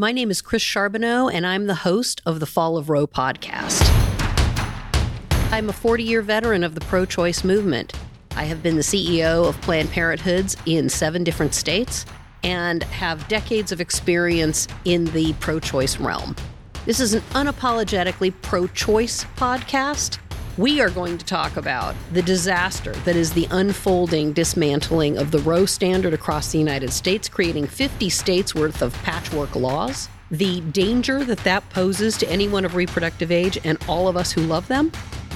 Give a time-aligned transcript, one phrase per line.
[0.00, 3.82] My name is Chris Charbonneau, and I'm the host of the Fall of Roe podcast.
[5.50, 7.94] I'm a 40 year veteran of the pro choice movement.
[8.36, 12.06] I have been the CEO of Planned Parenthoods in seven different states
[12.44, 16.36] and have decades of experience in the pro choice realm.
[16.86, 20.18] This is an unapologetically pro choice podcast.
[20.58, 25.38] We are going to talk about the disaster that is the unfolding dismantling of the
[25.38, 31.24] Roe standard across the United States, creating 50 states worth of patchwork laws, the danger
[31.24, 34.90] that that poses to anyone of reproductive age and all of us who love them.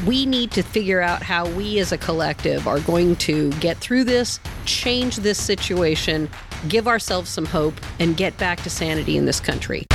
[0.05, 4.03] We need to figure out how we as a collective are going to get through
[4.03, 6.29] this, change this situation,
[6.69, 9.87] give ourselves some hope, and get back to sanity in this country.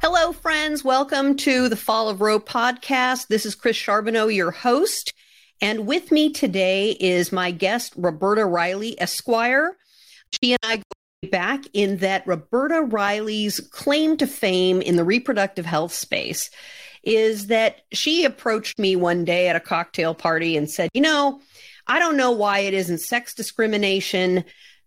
[0.00, 0.84] Hello, friends.
[0.84, 3.26] Welcome to the Fall of Roe podcast.
[3.26, 5.12] This is Chris Charbonneau, your host.
[5.60, 9.76] And with me today is my guest, Roberta Riley Esquire.
[10.40, 15.66] She and I go back in that Roberta Riley's claim to fame in the reproductive
[15.66, 16.48] health space
[17.02, 21.40] is that she approached me one day at a cocktail party and said, You know,
[21.88, 24.44] I don't know why it isn't sex discrimination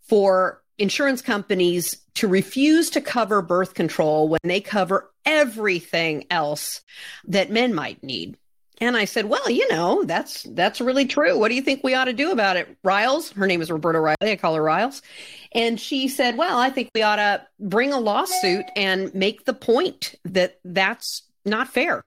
[0.07, 6.81] for insurance companies to refuse to cover birth control when they cover everything else
[7.25, 8.37] that men might need.
[8.79, 11.37] And I said, "Well, you know, that's that's really true.
[11.37, 13.99] What do you think we ought to do about it?" Riles, her name is Roberta
[13.99, 14.31] Riley.
[14.31, 15.03] I call her Riles.
[15.51, 19.53] And she said, "Well, I think we ought to bring a lawsuit and make the
[19.53, 22.03] point that that's not fair."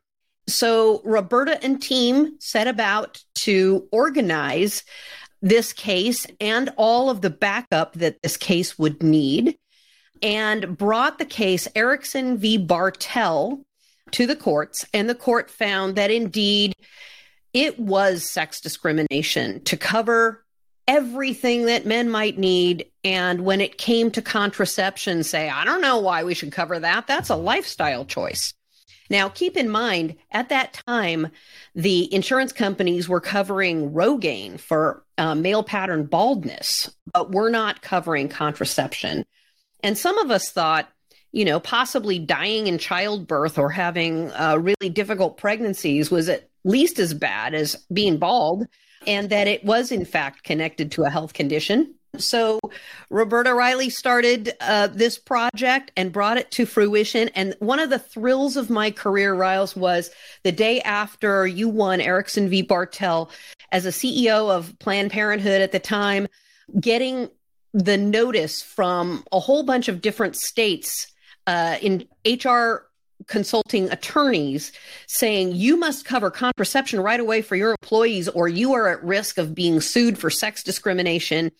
[0.48, 4.82] So Roberta and team set about to organize
[5.40, 9.56] this case and all of the backup that this case would need
[10.24, 12.56] and brought the case Erickson v.
[12.56, 13.62] Bartell
[14.12, 14.86] to the courts.
[14.94, 16.74] And the court found that indeed
[17.52, 20.42] it was sex discrimination to cover
[20.88, 22.86] everything that men might need.
[23.04, 27.06] And when it came to contraception, say, I don't know why we should cover that.
[27.06, 28.54] That's a lifestyle choice.
[29.10, 31.28] Now, keep in mind, at that time,
[31.74, 38.28] the insurance companies were covering Rogaine for uh, male pattern baldness, but we're not covering
[38.28, 39.26] contraception.
[39.84, 40.88] And some of us thought,
[41.30, 46.98] you know, possibly dying in childbirth or having uh, really difficult pregnancies was at least
[46.98, 48.66] as bad as being bald,
[49.06, 51.94] and that it was, in fact, connected to a health condition.
[52.16, 52.60] So
[53.10, 57.28] Roberta Riley started uh, this project and brought it to fruition.
[57.34, 60.10] And one of the thrills of my career, Riles, was
[60.44, 62.62] the day after you won Erickson v.
[62.62, 63.30] Bartell
[63.70, 66.28] as a CEO of Planned Parenthood at the time,
[66.80, 67.28] getting
[67.74, 71.12] the notice from a whole bunch of different states
[71.46, 72.86] uh, in HR
[73.26, 74.72] consulting attorneys
[75.08, 79.38] saying you must cover contraception right away for your employees or you are at risk
[79.38, 81.50] of being sued for sex discrimination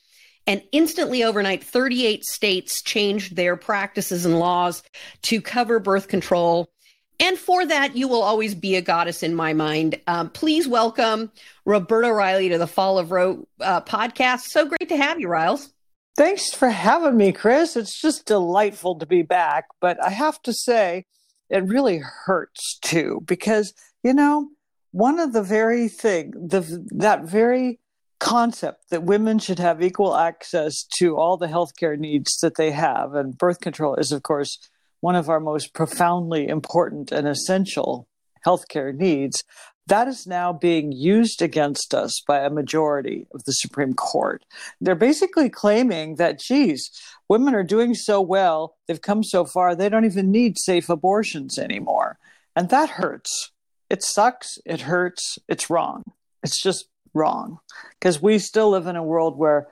[0.46, 4.82] and instantly overnight, 38 states changed their practices and laws
[5.22, 6.70] to cover birth control.
[7.18, 10.00] And for that, you will always be a goddess in my mind.
[10.06, 11.30] Um, please welcome
[11.64, 14.40] Roberta Riley to the Fall of Roe uh, podcast.
[14.40, 15.73] So great to have you, Riles.
[16.16, 17.76] Thanks for having me, Chris.
[17.76, 19.66] It's just delightful to be back.
[19.80, 21.06] But I have to say,
[21.50, 24.48] it really hurts too, because, you know,
[24.92, 27.80] one of the very thing, the that very
[28.20, 33.14] concept that women should have equal access to all the healthcare needs that they have.
[33.14, 34.58] And birth control is, of course,
[35.00, 38.08] one of our most profoundly important and essential
[38.46, 39.42] healthcare needs.
[39.86, 44.44] That is now being used against us by a majority of the Supreme Court.
[44.80, 46.90] They're basically claiming that, geez,
[47.28, 51.58] women are doing so well, they've come so far, they don't even need safe abortions
[51.58, 52.18] anymore.
[52.56, 53.50] And that hurts.
[53.90, 54.58] It sucks.
[54.64, 55.38] It hurts.
[55.48, 56.04] It's wrong.
[56.42, 57.58] It's just wrong
[57.98, 59.68] because we still live in a world where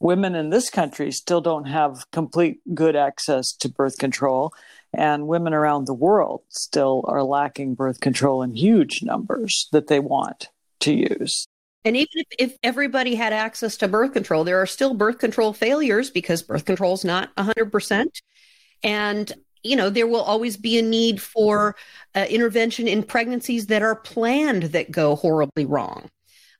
[0.00, 4.52] women in this country still don't have complete good access to birth control
[4.92, 10.00] and women around the world still are lacking birth control in huge numbers that they
[10.00, 10.48] want
[10.80, 11.46] to use.
[11.84, 15.52] And even if, if everybody had access to birth control there are still birth control
[15.52, 18.06] failures because birth control is not 100%
[18.82, 19.32] and
[19.62, 21.76] you know there will always be a need for
[22.14, 26.08] uh, intervention in pregnancies that are planned that go horribly wrong.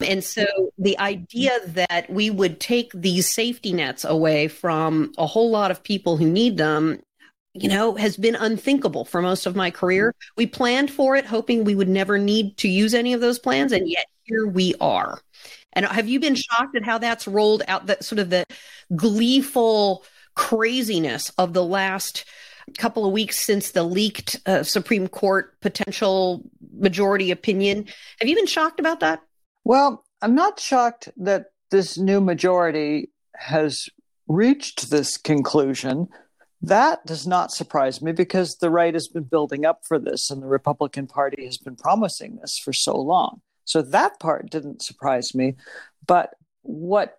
[0.01, 0.47] And so
[0.79, 5.83] the idea that we would take these safety nets away from a whole lot of
[5.83, 7.01] people who need them,
[7.55, 10.15] you know, has been unthinkable for most of my career.
[10.37, 13.73] We planned for it, hoping we would never need to use any of those plans.
[13.73, 15.21] And yet here we are.
[15.73, 18.45] And have you been shocked at how that's rolled out, that sort of the
[18.95, 20.05] gleeful
[20.35, 22.25] craziness of the last
[22.77, 26.43] couple of weeks since the leaked uh, Supreme Court potential
[26.77, 27.87] majority opinion?
[28.21, 29.23] Have you been shocked about that?
[29.65, 33.89] Well, I'm not shocked that this new majority has
[34.27, 36.09] reached this conclusion
[36.61, 40.43] That does not surprise me because the right has been building up for this and
[40.43, 43.41] the Republican Party has been promising this for so long.
[43.65, 45.55] So that part didn't surprise me.
[46.07, 47.19] But what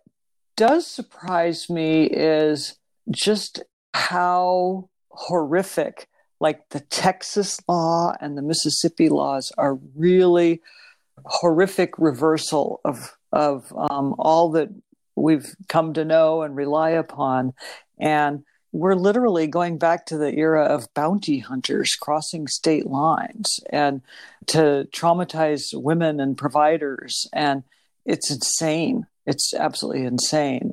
[0.57, 2.75] does surprise me is
[3.11, 3.63] just
[3.93, 6.09] how horrific
[6.39, 10.61] like the Texas law and the Mississippi laws are really
[11.25, 14.69] horrific reversal of of um, all that
[15.15, 17.53] we've come to know and rely upon,
[17.99, 24.01] and we're literally going back to the era of bounty hunters crossing state lines and
[24.47, 27.63] to traumatize women and providers, and
[28.05, 29.05] it's insane.
[29.25, 30.71] It's absolutely insane.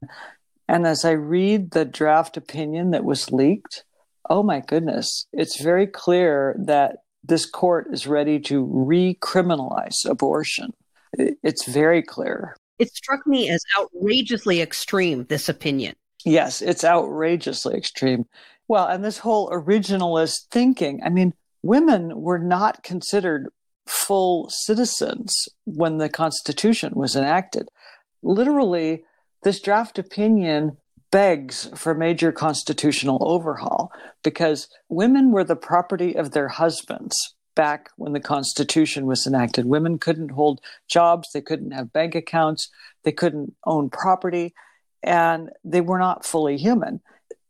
[0.69, 3.85] And as I read the draft opinion that was leaked,
[4.29, 10.73] oh my goodness, it's very clear that this court is ready to recriminalize abortion.
[11.13, 12.57] It's very clear.
[12.79, 15.95] It struck me as outrageously extreme, this opinion.
[16.27, 18.27] Yes, it's outrageously extreme.
[18.67, 23.49] Well, and this whole originalist thinking, I mean, women were not considered
[23.87, 27.69] full citizens when the Constitution was enacted.
[28.25, 29.05] Literally,
[29.45, 30.79] this draft opinion
[31.13, 33.93] begs for major constitutional overhaul
[34.25, 39.65] because women were the property of their husbands back when the Constitution was enacted.
[39.65, 42.69] Women couldn't hold jobs, they couldn't have bank accounts,
[43.05, 44.53] they couldn't own property,
[45.07, 47.01] and they were not fully human.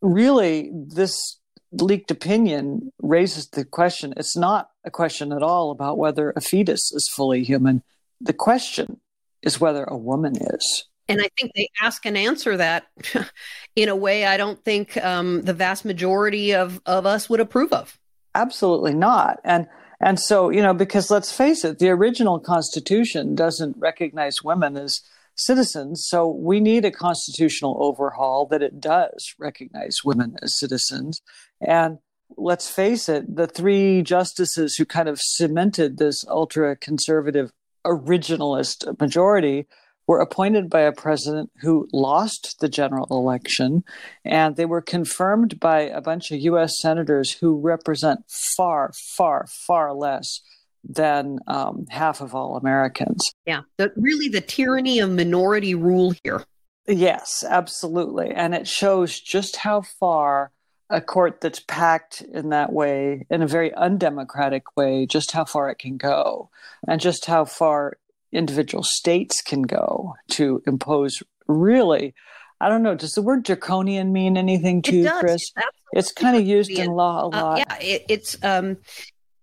[0.03, 1.39] Really, this
[1.73, 6.93] leaked opinion raises the question it's not a question at all about whether a fetus
[6.93, 7.83] is fully human.
[8.21, 9.01] The question
[9.43, 10.85] is whether a woman is.
[11.09, 12.87] And I think they ask and answer that
[13.77, 17.73] in a way I don't think um, the vast majority of, of us would approve
[17.73, 17.99] of.
[18.35, 19.41] Absolutely not.
[19.45, 19.67] And
[19.99, 25.01] and so, you know, because let's face it, the original Constitution doesn't recognize women as
[25.37, 26.07] citizens.
[26.09, 31.21] So we need a constitutional overhaul that it does recognize women as citizens.
[31.61, 31.99] And
[32.37, 37.53] let's face it, the three justices who kind of cemented this ultra conservative
[37.85, 39.67] originalist majority
[40.07, 43.83] were appointed by a president who lost the general election,
[44.25, 46.81] and they were confirmed by a bunch of U.S.
[46.81, 48.21] senators who represent
[48.57, 50.41] far, far, far less
[50.89, 53.21] than um, half of all Americans.
[53.45, 56.45] Yeah, the, really the tyranny of minority rule here.
[56.87, 58.31] Yes, absolutely.
[58.31, 60.53] And it shows just how far
[60.89, 65.69] a court that's packed in that way, in a very undemocratic way, just how far
[65.69, 66.49] it can go,
[66.87, 67.99] and just how far
[68.33, 72.15] individual states can go to impose really
[72.61, 72.95] I don't know.
[72.95, 75.53] Does the word draconian mean anything to you, Chris?
[75.93, 77.53] It's kind of used in law a uh, lot.
[77.53, 78.79] Uh, yeah, it, it's um,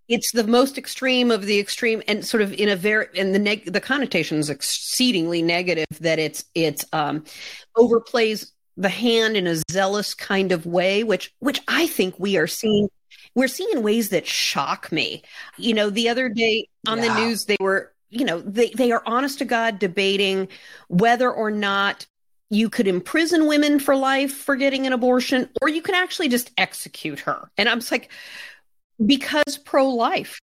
[0.08, 3.40] it's the most extreme of the extreme, and sort of in a very and the
[3.40, 5.86] neg- the connotation is exceedingly negative.
[6.00, 7.24] That it's it's um,
[7.78, 12.48] overplays the hand in a zealous kind of way, which which I think we are
[12.48, 12.90] seeing.
[13.36, 15.24] We're seeing ways that shock me.
[15.58, 17.08] You know, the other day on yeah.
[17.08, 20.48] the news, they were you know, they, they are honest to God debating
[20.88, 22.06] whether or not
[22.50, 26.52] you could imprison women for life for getting an abortion, or you could actually just
[26.58, 27.50] execute her.
[27.58, 28.12] And I'm like,
[29.06, 30.40] because pro life.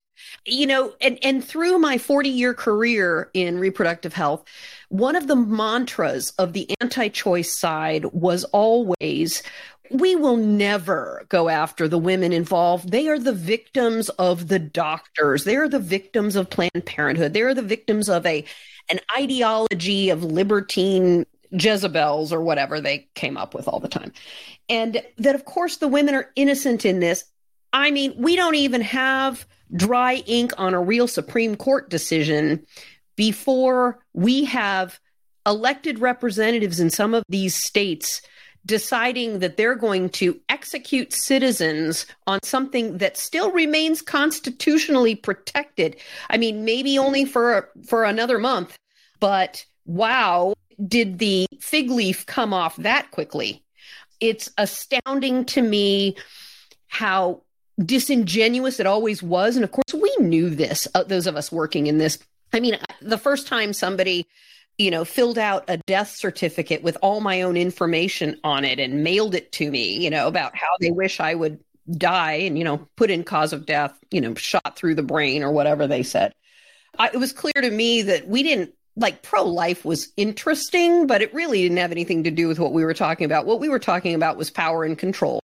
[0.44, 4.44] You know, and, and through my 40 year career in reproductive health,
[4.88, 9.42] one of the mantras of the anti choice side was always
[9.90, 12.90] we will never go after the women involved.
[12.90, 15.44] They are the victims of the doctors.
[15.44, 17.32] They are the victims of Planned Parenthood.
[17.32, 18.44] They are the victims of a
[18.90, 24.12] an ideology of libertine Jezebels or whatever they came up with all the time.
[24.68, 27.24] And that of course the women are innocent in this.
[27.72, 32.64] I mean, we don't even have dry ink on a real Supreme Court decision
[33.16, 34.98] before we have
[35.46, 38.22] elected representatives in some of these states
[38.66, 45.96] deciding that they're going to execute citizens on something that still remains constitutionally protected.
[46.28, 48.76] I mean, maybe only for for another month,
[49.20, 50.54] but wow,
[50.86, 53.64] did the fig leaf come off that quickly?
[54.20, 56.16] It's astounding to me
[56.88, 57.42] how
[57.84, 61.86] disingenuous it always was and of course we knew this uh, those of us working
[61.86, 62.18] in this
[62.52, 64.26] I mean, the first time somebody
[64.78, 69.02] you know, filled out a death certificate with all my own information on it and
[69.02, 71.58] mailed it to me, you know, about how they wish I would
[71.90, 75.42] die and, you know, put in cause of death, you know, shot through the brain
[75.42, 76.32] or whatever they said.
[76.96, 81.22] I, it was clear to me that we didn't like pro life was interesting, but
[81.22, 83.46] it really didn't have anything to do with what we were talking about.
[83.46, 85.40] What we were talking about was power and control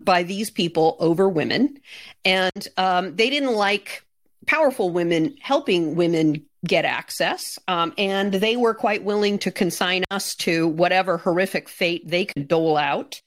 [0.00, 1.78] by these people over women.
[2.24, 4.04] And um, they didn't like
[4.46, 7.58] powerful women helping women get access.
[7.68, 12.48] Um, and they were quite willing to consign us to whatever horrific fate they could
[12.48, 13.20] dole out.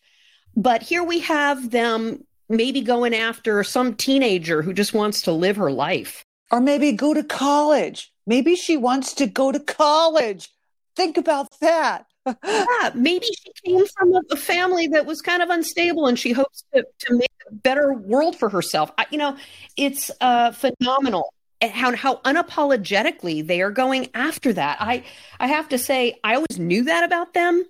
[0.55, 5.57] But here we have them maybe going after some teenager who just wants to live
[5.57, 6.23] her life.
[6.51, 8.11] Or maybe go to college.
[8.25, 10.49] Maybe she wants to go to college.
[10.95, 12.05] Think about that.
[12.25, 16.63] Yeah, maybe she came from a, family that was kind of unstable and she hopes
[16.73, 18.91] to, to make a better world for herself.
[18.97, 19.37] I, you know,
[19.75, 24.77] it's uh, phenomenal how, how unapologetically they are going after that.
[24.79, 25.03] I,
[25.39, 27.65] I have to say, I always knew that about them,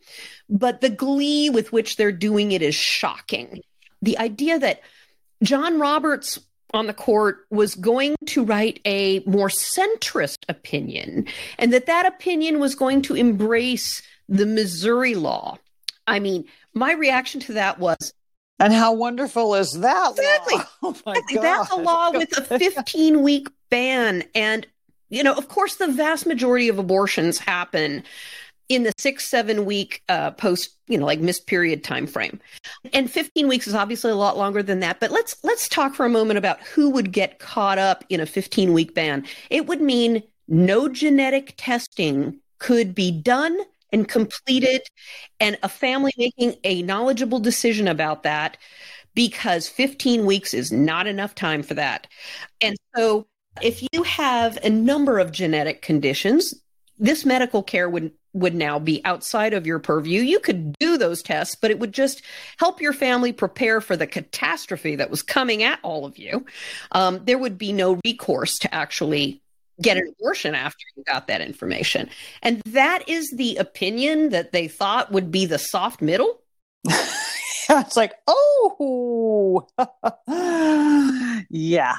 [0.49, 3.61] but the glee with which they're doing it is shocking.
[4.01, 4.81] The idea that
[5.43, 6.39] John Roberts
[6.71, 11.25] on the court was going to write a more centrist opinion
[11.57, 15.57] and that that opinion was going to embrace the Missouri law.
[16.07, 18.13] I mean, my reaction to that was
[18.59, 20.11] and how wonderful is that?
[20.11, 20.55] Exactly.
[20.55, 20.65] Law?
[20.81, 21.37] Oh exactly.
[21.37, 24.23] That's a law with a 15 week ban.
[24.35, 24.67] And,
[25.09, 28.03] you know, of course, the vast majority of abortions happen
[28.67, 32.39] in the six, seven week uh, post, you know, like missed period time frame.
[32.93, 34.99] And 15 weeks is obviously a lot longer than that.
[34.99, 38.25] But let's let's talk for a moment about who would get caught up in a
[38.25, 39.25] 15 week ban.
[39.49, 43.57] It would mean no genetic testing could be done
[43.91, 44.81] and completed,
[45.39, 48.57] and a family making a knowledgeable decision about that
[49.15, 52.07] because 15 weeks is not enough time for that.
[52.61, 53.27] And so,
[53.61, 56.53] if you have a number of genetic conditions,
[56.97, 60.21] this medical care would would now be outside of your purview.
[60.21, 62.21] You could do those tests, but it would just
[62.57, 66.45] help your family prepare for the catastrophe that was coming at all of you.
[66.91, 69.41] Um, there would be no recourse to actually
[69.81, 72.09] get an abortion after you got that information.
[72.41, 76.41] And that is the opinion that they thought would be the soft middle.
[76.85, 79.67] it's like, oh,
[81.49, 81.95] yeah.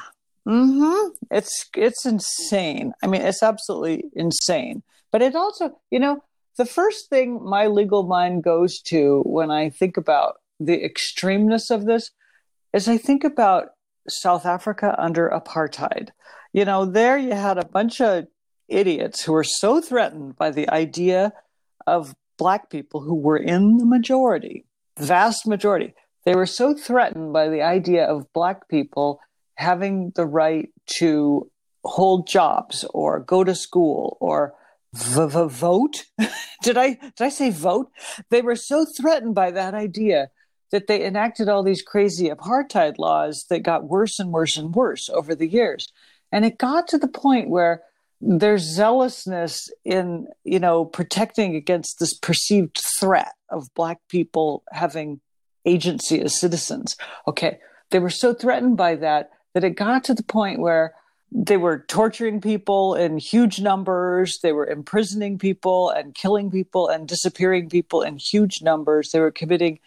[0.47, 1.09] Mm-hmm.
[1.29, 2.93] It's it's insane.
[3.03, 4.81] I mean, it's absolutely insane.
[5.11, 6.23] But it also, you know,
[6.57, 11.85] the first thing my legal mind goes to when I think about the extremeness of
[11.85, 12.11] this
[12.73, 13.69] is I think about
[14.07, 16.09] South Africa under apartheid
[16.53, 18.27] you know, there you had a bunch of
[18.67, 21.33] idiots who were so threatened by the idea
[21.87, 24.65] of black people who were in the majority,
[24.99, 25.93] vast majority.
[26.25, 29.19] They were so threatened by the idea of black people
[29.55, 31.49] having the right to
[31.83, 34.53] hold jobs or go to school or
[34.93, 36.05] vote.
[36.63, 37.91] did I did I say vote?
[38.29, 40.29] They were so threatened by that idea
[40.71, 45.09] that they enacted all these crazy apartheid laws that got worse and worse and worse
[45.09, 45.91] over the years.
[46.31, 47.83] And it got to the point where
[48.21, 55.19] there's zealousness in, you know, protecting against this perceived threat of Black people having
[55.65, 56.95] agency as citizens.
[57.27, 57.59] Okay.
[57.89, 60.93] They were so threatened by that that it got to the point where
[61.31, 64.39] they were torturing people in huge numbers.
[64.41, 69.11] They were imprisoning people and killing people and disappearing people in huge numbers.
[69.11, 69.79] They were committing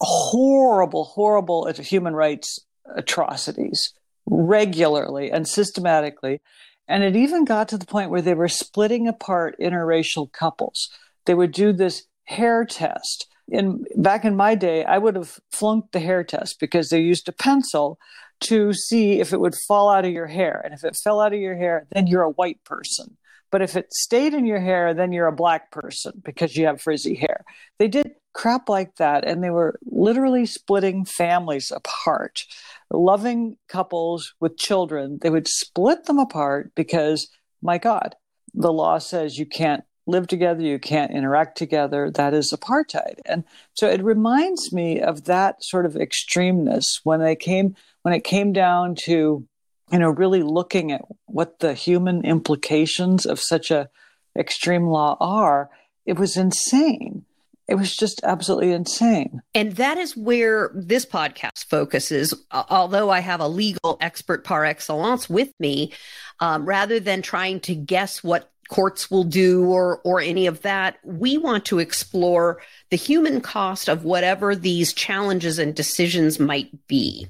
[0.00, 2.60] horrible, horrible human rights
[2.94, 3.92] atrocities
[4.30, 6.40] regularly and systematically.
[6.86, 10.88] And it even got to the point where they were splitting apart interracial couples.
[11.26, 13.26] They would do this hair test.
[13.48, 17.28] In back in my day, I would have flunked the hair test because they used
[17.28, 17.98] a pencil
[18.40, 20.60] to see if it would fall out of your hair.
[20.64, 23.16] And if it fell out of your hair, then you're a white person.
[23.50, 26.80] But if it stayed in your hair, then you're a black person because you have
[26.80, 27.44] frizzy hair.
[27.78, 32.44] They did crap like that, and they were literally splitting families apart
[32.90, 37.28] loving couples with children, they would split them apart because,
[37.62, 38.14] my God,
[38.54, 42.10] the law says you can't live together, you can't interact together.
[42.10, 43.20] That is apartheid.
[43.26, 48.24] And so it reminds me of that sort of extremeness when they came when it
[48.24, 49.46] came down to,
[49.92, 53.90] you know, really looking at what the human implications of such a
[54.36, 55.68] extreme law are.
[56.06, 57.26] It was insane.
[57.68, 59.42] It was just absolutely insane.
[59.54, 62.32] And that is where this podcast focuses.
[62.50, 65.92] Although I have a legal expert par excellence with me,
[66.40, 70.96] um, rather than trying to guess what courts will do or or any of that,
[71.04, 72.60] we want to explore
[72.90, 77.28] the human cost of whatever these challenges and decisions might be.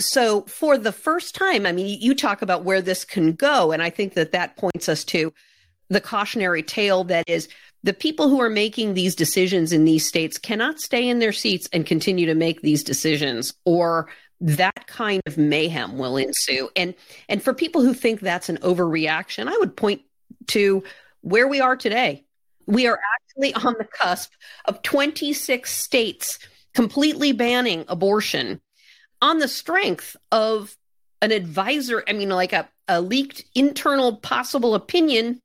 [0.00, 3.82] So, for the first time, I mean, you talk about where this can go, and
[3.82, 5.32] I think that that points us to
[5.88, 7.48] the cautionary tale that is
[7.82, 11.68] the people who are making these decisions in these states cannot stay in their seats
[11.72, 14.08] and continue to make these decisions or
[14.40, 16.70] that kind of mayhem will ensue.
[16.76, 16.94] And
[17.28, 20.02] and for people who think that's an overreaction i would point
[20.48, 20.82] to
[21.22, 22.24] where we are today.
[22.66, 24.32] We are actually on the cusp
[24.66, 26.38] of 26 states
[26.74, 28.60] completely banning abortion
[29.20, 30.76] on the strength of
[31.20, 35.40] an advisor i mean like a, a leaked internal possible opinion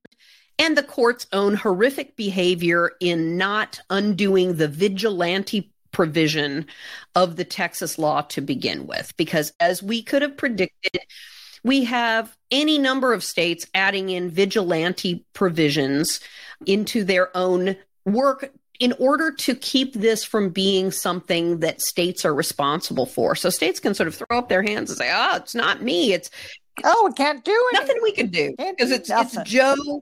[0.59, 6.65] and the court's own horrific behavior in not undoing the vigilante provision
[7.15, 11.01] of the Texas law to begin with, because as we could have predicted,
[11.63, 16.19] we have any number of states adding in vigilante provisions
[16.65, 22.33] into their own work in order to keep this from being something that states are
[22.33, 23.35] responsible for.
[23.35, 26.11] So states can sort of throw up their hands and say, oh, it's not me.
[26.11, 26.29] It's
[26.83, 27.79] oh, we can't do it.
[27.79, 30.01] Nothing we can do because it's, it's Joe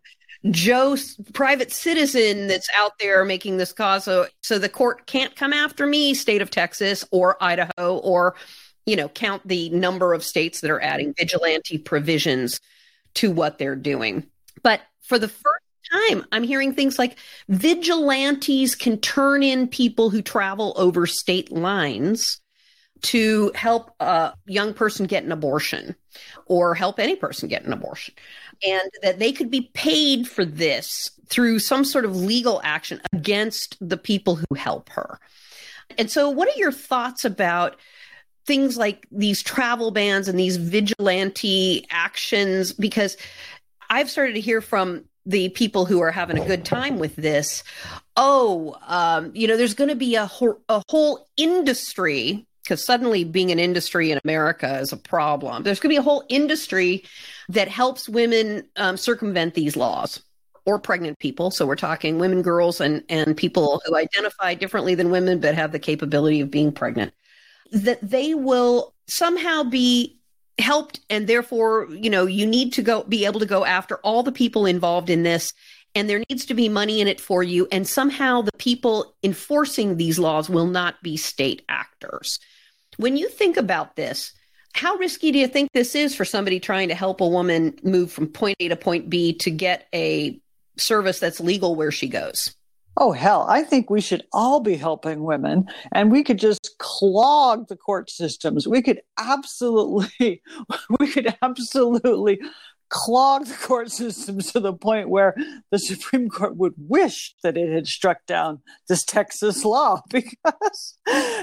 [0.49, 0.97] Joe
[1.33, 4.05] private citizen that's out there making this cause.
[4.05, 8.35] So, so the court can't come after me, state of Texas or Idaho, or,
[8.85, 12.59] you know, count the number of states that are adding vigilante provisions
[13.15, 14.25] to what they're doing.
[14.63, 17.17] But for the first time, I'm hearing things like
[17.47, 22.39] vigilantes can turn in people who travel over state lines
[23.01, 25.95] to help a young person get an abortion
[26.45, 28.13] or help any person get an abortion
[28.65, 33.77] and that they could be paid for this through some sort of legal action against
[33.79, 35.19] the people who help her.
[35.97, 37.77] And so, what are your thoughts about
[38.45, 42.73] things like these travel bans and these vigilante actions?
[42.73, 43.17] Because
[43.89, 47.63] I've started to hear from the people who are having a good time with this
[48.17, 53.23] oh um, you know there's going to be a, ho- a whole industry because suddenly
[53.23, 55.63] being an industry in America is a problem.
[55.63, 57.03] There's going to be a whole industry
[57.49, 60.21] that helps women um, circumvent these laws
[60.65, 61.51] or pregnant people.
[61.51, 65.71] So we're talking women, girls, and, and people who identify differently than women but have
[65.71, 67.13] the capability of being pregnant.
[67.71, 70.19] That they will somehow be
[70.59, 74.21] helped and therefore you know you need to go be able to go after all
[74.21, 75.53] the people involved in this
[75.95, 79.97] and there needs to be money in it for you and somehow the people enforcing
[79.97, 82.39] these laws will not be state actors
[82.97, 84.33] when you think about this,
[84.73, 88.11] how risky do you think this is for somebody trying to help a woman move
[88.11, 90.39] from point A to point B to get a
[90.77, 92.55] service that's legal where she goes?
[92.97, 97.67] Oh, hell, I think we should all be helping women and we could just clog
[97.69, 98.67] the court systems.
[98.67, 100.41] We could absolutely,
[100.99, 102.39] we could absolutely
[102.91, 105.33] clog the court systems to the point where
[105.71, 110.97] the Supreme Court would wish that it had struck down this Texas law because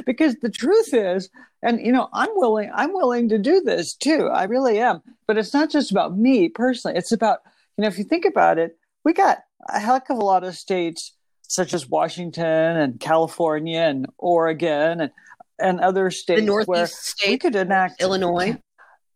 [0.04, 1.30] because the truth is
[1.62, 4.28] and you know I'm willing I'm willing to do this too.
[4.28, 5.00] I really am.
[5.26, 6.96] But it's not just about me personally.
[6.96, 7.38] It's about
[7.76, 9.38] you know if you think about it we got
[9.70, 11.14] a heck of a lot of states
[11.48, 15.10] such as Washington and California and Oregon and
[15.58, 18.58] and other states The where states, we could enact Illinois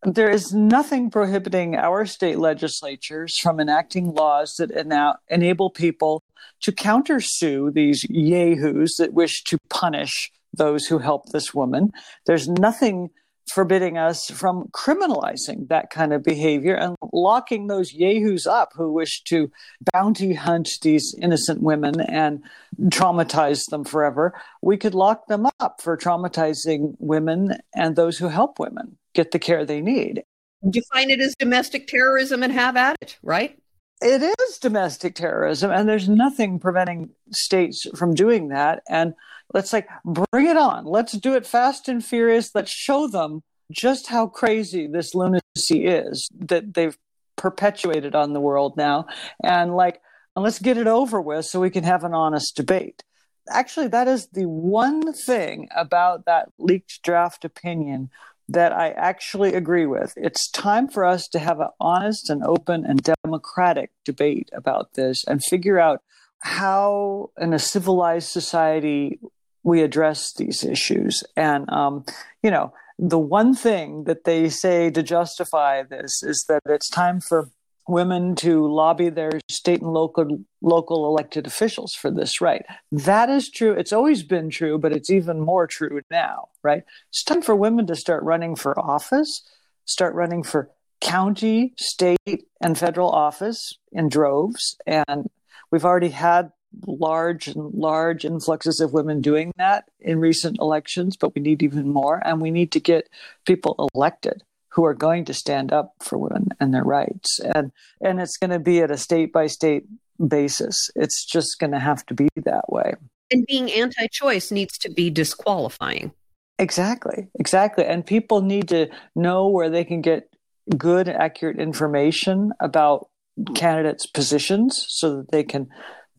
[0.05, 6.23] there is nothing prohibiting our state legislatures from enacting laws that ena- enable people
[6.61, 11.93] to countersue these yahoos that wish to punish those who help this woman.
[12.27, 13.11] There's nothing
[13.53, 19.23] forbidding us from criminalizing that kind of behavior and locking those yahoos up who wish
[19.25, 19.51] to
[19.93, 22.43] bounty hunt these innocent women and
[22.85, 24.33] traumatize them forever.
[24.63, 29.39] We could lock them up for traumatizing women and those who help women get the
[29.39, 30.23] care they need.
[30.69, 33.59] Define it as domestic terrorism and have at it, right?
[34.01, 38.83] It is domestic terrorism, and there's nothing preventing states from doing that.
[38.89, 39.15] And
[39.55, 40.85] let's like bring it on.
[40.85, 42.55] Let's do it fast and furious.
[42.55, 46.99] Let's show them just how crazy this lunacy is that they've
[47.37, 49.07] perpetuated on the world now.
[49.43, 50.01] And like,
[50.37, 53.03] let's get it over with so we can have an honest debate.
[53.49, 58.11] Actually, that is the one thing about that leaked draft opinion
[58.53, 60.15] that I actually agree with.
[60.17, 65.25] It's time for us to have an honest and open and democratic debate about this
[65.25, 66.03] and figure out
[66.41, 69.21] how, in a civilized society,
[69.63, 71.23] we address these issues.
[71.37, 72.05] And, um,
[72.43, 77.21] you know, the one thing that they say to justify this is that it's time
[77.21, 77.51] for
[77.89, 82.65] women to lobby their state and local local elected officials for this right?
[82.91, 83.73] That is true.
[83.73, 86.83] It's always been true but it's even more true now right?
[87.11, 89.43] It's time for women to start running for office
[89.85, 90.71] start running for
[91.01, 94.77] county state and federal office in droves.
[94.87, 95.29] And
[95.71, 96.53] we've already had
[96.87, 101.89] large and large influxes of women doing that in recent elections but we need even
[101.89, 102.23] more.
[102.25, 103.09] And we need to get
[103.45, 107.41] people elected who are going to stand up for women and their rights.
[107.55, 109.85] And and it's going to be at a state by state
[110.27, 110.91] basis.
[110.95, 112.95] It's just going to have to be that way.
[113.31, 116.13] And being anti-choice needs to be disqualifying.
[116.59, 117.85] Exactly exactly.
[117.85, 120.29] And people need to know where they can get
[120.77, 123.09] good accurate information about
[123.55, 125.69] candidates positions so that they can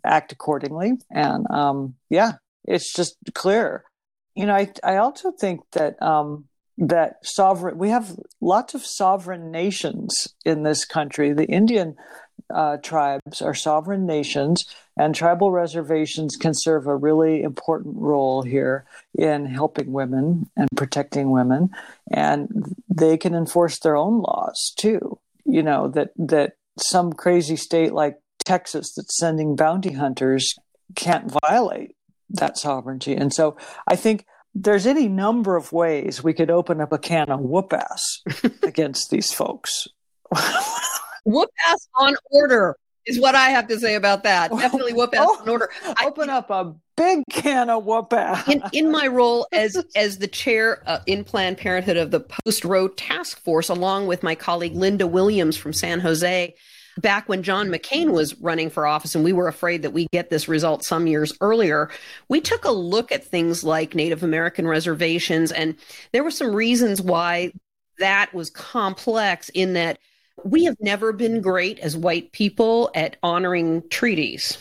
[0.03, 0.93] act accordingly.
[1.11, 2.33] And um, yeah
[2.65, 3.83] it's just clear.
[4.35, 6.45] You know i, I also think that um,
[6.77, 11.31] that sovereign we have lots of sovereign nations in this country.
[11.33, 11.95] The indian
[12.49, 14.65] uh, tribes are sovereign nations,
[14.97, 21.31] and tribal reservations can serve a really important role here in helping women and protecting
[21.31, 21.69] women.
[22.11, 25.19] And they can enforce their own laws too.
[25.45, 30.55] You know, that, that some crazy state like Texas that's sending bounty hunters
[30.95, 31.95] can't violate
[32.29, 33.15] that sovereignty.
[33.15, 34.25] And so I think
[34.55, 38.21] there's any number of ways we could open up a can of whoop ass
[38.63, 39.87] against these folks.
[41.25, 44.51] whoop ass on order is what I have to say about that.
[44.57, 45.69] Definitely whoop ass oh, on order.
[46.03, 48.47] Open I, up a big can of whoop ass.
[48.47, 52.65] In, in my role as as the chair uh, in Planned Parenthood of the Post
[52.65, 56.55] Roe Task Force, along with my colleague Linda Williams from San Jose,
[56.99, 60.29] back when John McCain was running for office and we were afraid that we get
[60.29, 61.89] this result some years earlier,
[62.29, 65.51] we took a look at things like Native American reservations.
[65.51, 65.75] And
[66.11, 67.51] there were some reasons why
[67.99, 69.97] that was complex in that
[70.43, 74.57] we have never been great as white people at honoring treaties.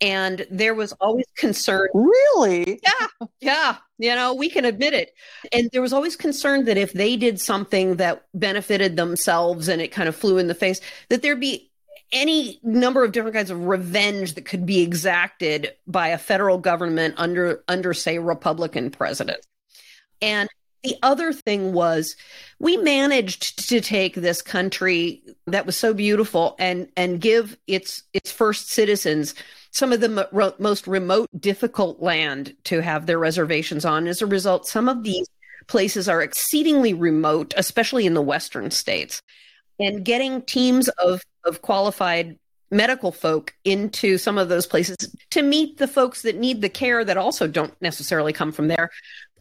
[0.00, 1.88] And there was always concern.
[1.94, 2.80] Really?
[2.82, 3.26] Yeah.
[3.40, 3.76] Yeah.
[3.98, 5.14] You know, we can admit it.
[5.52, 9.92] And there was always concern that if they did something that benefited themselves and it
[9.92, 11.70] kind of flew in the face, that there'd be
[12.12, 17.14] any number of different kinds of revenge that could be exacted by a federal government
[17.16, 19.44] under under say republican president
[20.20, 20.48] and
[20.82, 22.16] the other thing was
[22.58, 28.30] we managed to take this country that was so beautiful and and give its its
[28.32, 29.34] first citizens
[29.70, 34.06] some of the mo- most remote difficult land to have their reservations on.
[34.06, 35.28] As a result some of these
[35.68, 39.22] places are exceedingly remote especially in the western states
[39.78, 42.38] and getting teams of of qualified
[42.72, 44.96] medical folk into some of those places
[45.30, 48.90] to meet the folks that need the care that also don't necessarily come from there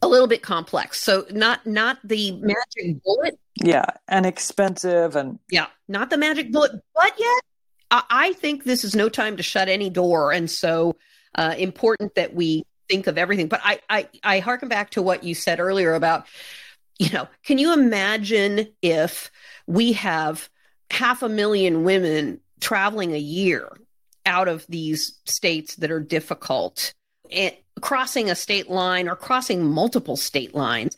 [0.02, 1.00] a little bit complex.
[1.00, 3.40] So not not the magic bullet.
[3.56, 6.72] Yeah, and expensive and yeah, not the magic bullet.
[6.96, 7.42] But yet,
[7.92, 10.96] I, I think this is no time to shut any door, and so
[11.36, 13.48] uh, important that we think of everything.
[13.48, 16.26] But I I I harken back to what you said earlier about
[17.02, 19.32] you know, can you imagine if
[19.66, 20.48] we have
[20.92, 23.70] half a million women traveling a year
[24.28, 26.94] out of these states that are difficult
[27.32, 30.96] and crossing a state line or crossing multiple state lines.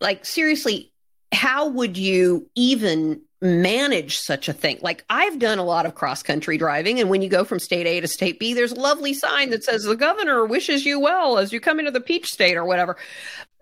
[0.00, 0.92] Like, seriously,
[1.32, 4.78] how would you even manage such a thing?
[4.80, 7.86] Like, I've done a lot of cross country driving, and when you go from state
[7.86, 11.38] A to state B, there's a lovely sign that says the governor wishes you well
[11.38, 12.96] as you come into the peach state or whatever.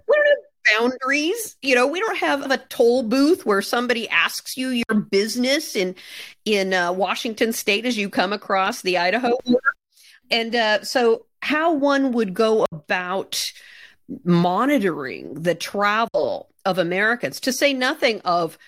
[0.09, 1.57] We don't have boundaries.
[1.63, 5.95] You know, we don't have a toll booth where somebody asks you your business in
[6.45, 9.37] in uh, Washington State as you come across the Idaho.
[10.31, 13.53] And uh, so how one would go about
[14.25, 18.59] monitoring the travel of Americans, to say nothing of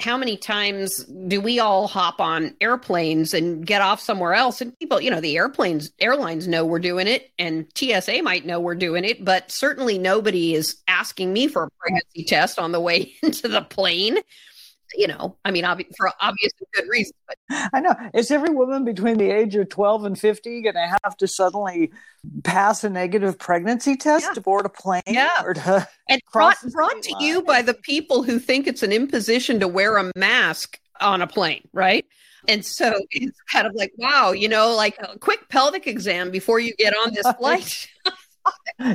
[0.00, 4.60] how many times do we all hop on airplanes and get off somewhere else?
[4.60, 8.58] And people you know the airplanes airlines know we're doing it and TSA might know
[8.58, 12.80] we're doing it but certainly nobody is asking me for a pregnancy test on the
[12.80, 14.18] way into the plane
[14.96, 17.14] you know, I mean, obvi- for obvious and good reasons.
[17.26, 17.36] But.
[17.72, 17.94] I know.
[18.14, 21.92] Is every woman between the age of 12 and 50 going to have to suddenly
[22.42, 24.34] pass a negative pregnancy test yeah.
[24.34, 25.02] to board a plane?
[25.06, 25.42] Yeah.
[25.44, 27.22] Or to and brought, brought to line?
[27.22, 31.26] you by the people who think it's an imposition to wear a mask on a
[31.26, 32.04] plane, right?
[32.46, 36.60] And so it's kind of like, wow, you know, like a quick pelvic exam before
[36.60, 37.88] you get on this flight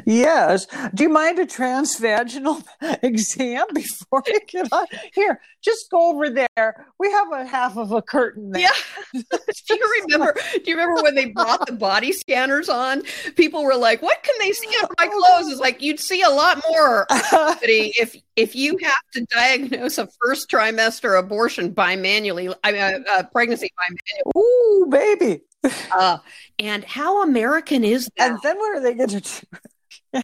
[0.06, 0.68] yes.
[0.94, 2.64] Do you mind a transvaginal
[3.04, 4.86] exam before you get on?
[5.14, 6.88] Here, just go over there.
[7.00, 8.62] We have a half of a curtain there.
[8.62, 9.22] Yeah.
[9.68, 10.36] do you remember?
[10.54, 13.04] Do you remember when they brought the body scanners on?
[13.36, 16.30] People were like, "What can they see under my clothes?" It's like you'd see a
[16.30, 22.72] lot more if if you have to diagnose a first trimester abortion by manually, I
[22.72, 24.32] mean, a, a pregnancy by manually.
[24.38, 26.18] Ooh, baby uh,
[26.58, 28.32] and how American is that?
[28.32, 30.22] And then what are they going to do?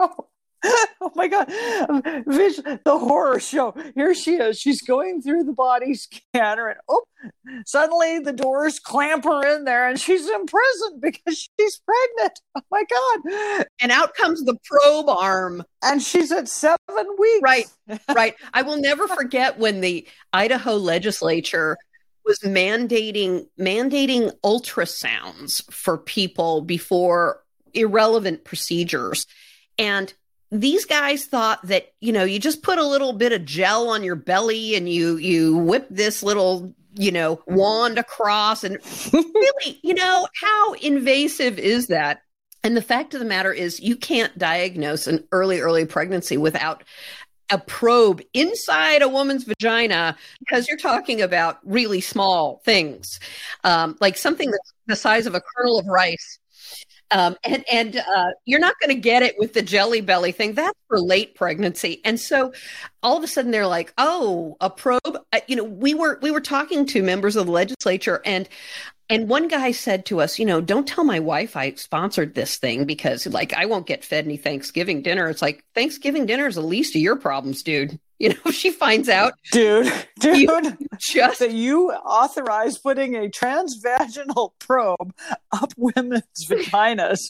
[1.00, 1.46] oh my god.
[1.48, 3.74] The horror show.
[3.94, 4.58] Here she is.
[4.58, 7.04] She's going through the body scanner and oh
[7.66, 12.40] suddenly the doors clamp her in there and she's in prison because she's pregnant.
[12.56, 13.66] Oh my god.
[13.80, 15.64] And out comes the probe arm.
[15.82, 16.78] And she's at seven
[17.18, 17.42] weeks.
[17.42, 17.66] Right
[18.14, 18.34] right.
[18.52, 21.76] I will never forget when the idaho legislature
[22.24, 27.42] was mandating mandating ultrasounds for people before
[27.74, 29.26] irrelevant procedures.
[29.78, 30.12] And
[30.50, 34.02] these guys thought that you know you just put a little bit of gel on
[34.02, 38.64] your belly and you you whip this little you know wand across.
[38.64, 38.78] And
[39.12, 42.22] really you know how invasive is that?
[42.62, 46.84] And the fact of the matter is you can't diagnose an early early pregnancy without
[47.50, 53.20] a probe inside a woman's vagina because you're talking about really small things,
[53.64, 56.38] um, like something that's the size of a kernel of rice.
[57.12, 60.54] Um, and and uh, you're not going to get it with the jelly belly thing.
[60.54, 62.00] That's for late pregnancy.
[62.04, 62.52] And so,
[63.02, 66.30] all of a sudden, they're like, "Oh, a probe." Uh, you know, we were we
[66.30, 68.48] were talking to members of the legislature, and
[69.10, 72.58] and one guy said to us, you know, don't tell my wife I sponsored this
[72.58, 75.28] thing because like I won't get fed any Thanksgiving dinner.
[75.28, 77.98] It's like Thanksgiving dinner is the least of your problems, dude.
[78.20, 84.50] You know, if she finds out, dude, dude, just that you authorized putting a transvaginal
[84.58, 85.14] probe
[85.52, 87.20] up women's vaginas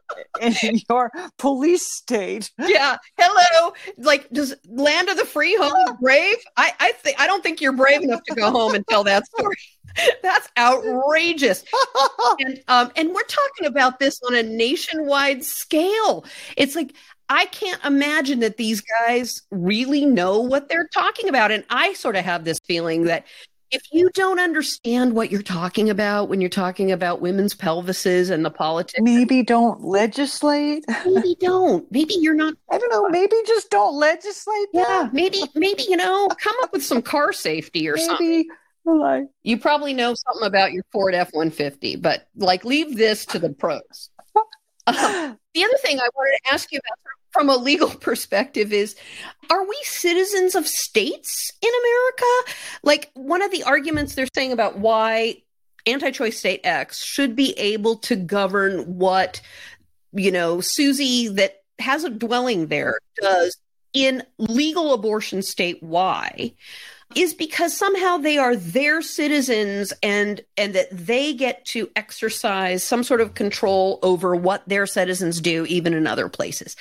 [0.40, 2.50] in your police state.
[2.58, 2.96] Yeah.
[3.16, 3.74] Hello.
[3.96, 6.38] Like, does land of the free home brave?
[6.56, 9.26] I I think I don't think you're brave enough to go home and tell that
[9.26, 9.54] story.
[10.22, 11.64] That's outrageous.
[12.40, 16.24] and um, and we're talking about this on a nationwide scale.
[16.56, 16.94] It's like
[17.28, 21.52] I can't imagine that these guys really know what they're talking about.
[21.52, 23.24] And I sort of have this feeling that
[23.70, 28.44] if you don't understand what you're talking about when you're talking about women's pelvises and
[28.44, 30.84] the politics, maybe don't legislate.
[31.06, 31.90] Maybe don't.
[31.92, 32.54] Maybe you're not.
[32.70, 33.08] I don't know.
[33.08, 34.68] Maybe just don't legislate.
[34.72, 34.84] Yeah.
[34.86, 35.14] That.
[35.14, 38.06] Maybe, maybe you know, come up with some car safety or maybe.
[38.06, 38.48] something.
[39.42, 43.50] You probably know something about your Ford F 150, but like leave this to the
[43.50, 44.10] pros.
[44.86, 46.98] Um, the other thing I wanted to ask you about
[47.32, 48.96] from a legal perspective is
[49.50, 52.52] are we citizens of states in America?
[52.82, 55.42] Like one of the arguments they're saying about why
[55.86, 59.40] anti choice state X should be able to govern what,
[60.12, 63.56] you know, Susie that has a dwelling there does
[63.92, 66.54] in legal abortion state Y
[67.14, 73.02] is because somehow they are their citizens and and that they get to exercise some
[73.02, 76.76] sort of control over what their citizens do even in other places.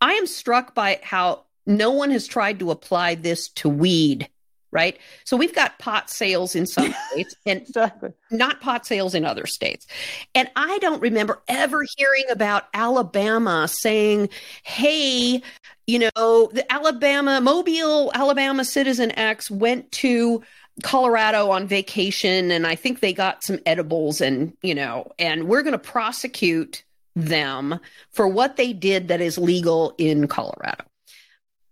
[0.00, 4.28] I am struck by how no one has tried to apply this to weed
[4.70, 4.98] right?
[5.24, 8.12] So we've got pot sales in some states and exactly.
[8.30, 9.86] not pot sales in other states.
[10.34, 14.28] And I don't remember ever hearing about Alabama saying,
[14.62, 15.42] hey,
[15.86, 20.42] you know, the Alabama, Mobile, Alabama citizen X went to
[20.82, 25.62] Colorado on vacation and I think they got some edibles and, you know, and we're
[25.62, 26.84] going to prosecute
[27.16, 27.80] them
[28.12, 30.84] for what they did that is legal in Colorado.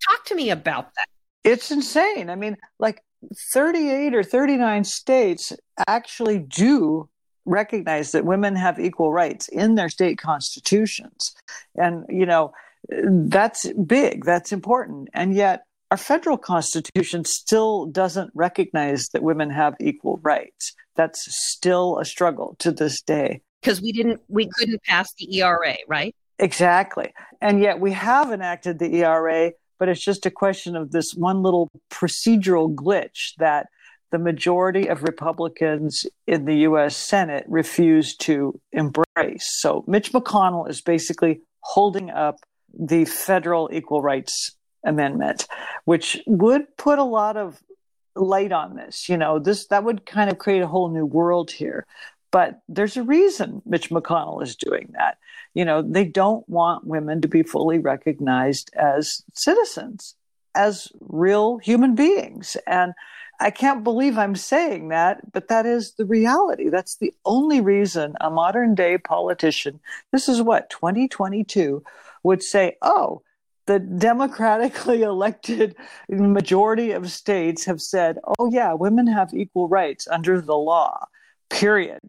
[0.04, 1.08] Talk to me about that.
[1.46, 2.28] It's insane.
[2.28, 3.02] I mean, like
[3.34, 5.52] 38 or 39 states
[5.86, 7.08] actually do
[7.44, 11.34] recognize that women have equal rights in their state constitutions.
[11.76, 12.52] And, you know,
[12.88, 15.08] that's big, that's important.
[15.14, 20.74] And yet, our federal constitution still doesn't recognize that women have equal rights.
[20.96, 23.40] That's still a struggle to this day.
[23.62, 26.14] Because we didn't, we couldn't pass the ERA, right?
[26.40, 27.12] Exactly.
[27.40, 31.42] And yet we have enacted the ERA but it's just a question of this one
[31.42, 33.66] little procedural glitch that
[34.10, 39.04] the majority of Republicans in the US Senate refuse to embrace.
[39.60, 42.38] So Mitch McConnell is basically holding up
[42.78, 45.46] the federal equal rights amendment,
[45.84, 47.60] which would put a lot of
[48.14, 49.08] light on this.
[49.08, 51.86] You know, this that would kind of create a whole new world here.
[52.30, 55.18] But there's a reason Mitch McConnell is doing that.
[55.56, 60.14] You know, they don't want women to be fully recognized as citizens,
[60.54, 62.58] as real human beings.
[62.66, 62.92] And
[63.40, 66.68] I can't believe I'm saying that, but that is the reality.
[66.68, 69.80] That's the only reason a modern day politician,
[70.12, 71.82] this is what, 2022,
[72.22, 73.22] would say, oh,
[73.64, 75.74] the democratically elected
[76.10, 81.06] majority of states have said, oh, yeah, women have equal rights under the law,
[81.48, 82.00] period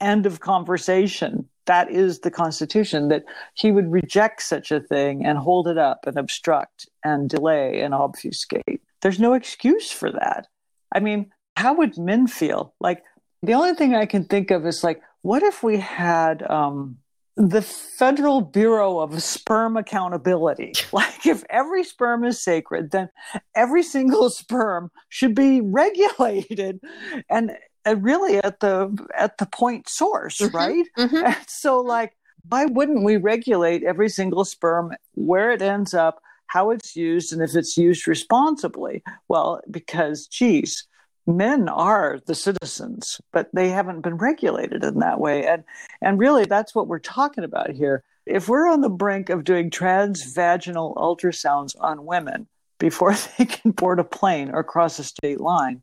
[0.00, 1.48] end of conversation.
[1.66, 3.24] That is the Constitution, that
[3.54, 7.94] he would reject such a thing and hold it up and obstruct and delay and
[7.94, 8.82] obfuscate.
[9.02, 10.46] There's no excuse for that.
[10.94, 12.74] I mean, how would men feel?
[12.80, 13.02] Like,
[13.42, 16.98] the only thing I can think of is like, what if we had um,
[17.36, 20.72] the Federal Bureau of Sperm Accountability?
[20.92, 23.08] Like, if every sperm is sacred, then
[23.54, 26.80] every single sperm should be regulated.
[27.28, 27.56] And and
[27.92, 30.86] really at the at the point source, mm-hmm, right?
[30.98, 31.42] Mm-hmm.
[31.46, 32.14] so like
[32.48, 37.42] why wouldn't we regulate every single sperm where it ends up, how it's used, and
[37.42, 39.02] if it's used responsibly?
[39.28, 40.86] Well, because geez,
[41.26, 45.46] men are the citizens, but they haven't been regulated in that way.
[45.46, 45.64] And
[46.02, 48.04] and really that's what we're talking about here.
[48.26, 52.46] If we're on the brink of doing transvaginal ultrasounds on women
[52.78, 55.82] before they can board a plane or cross a state line,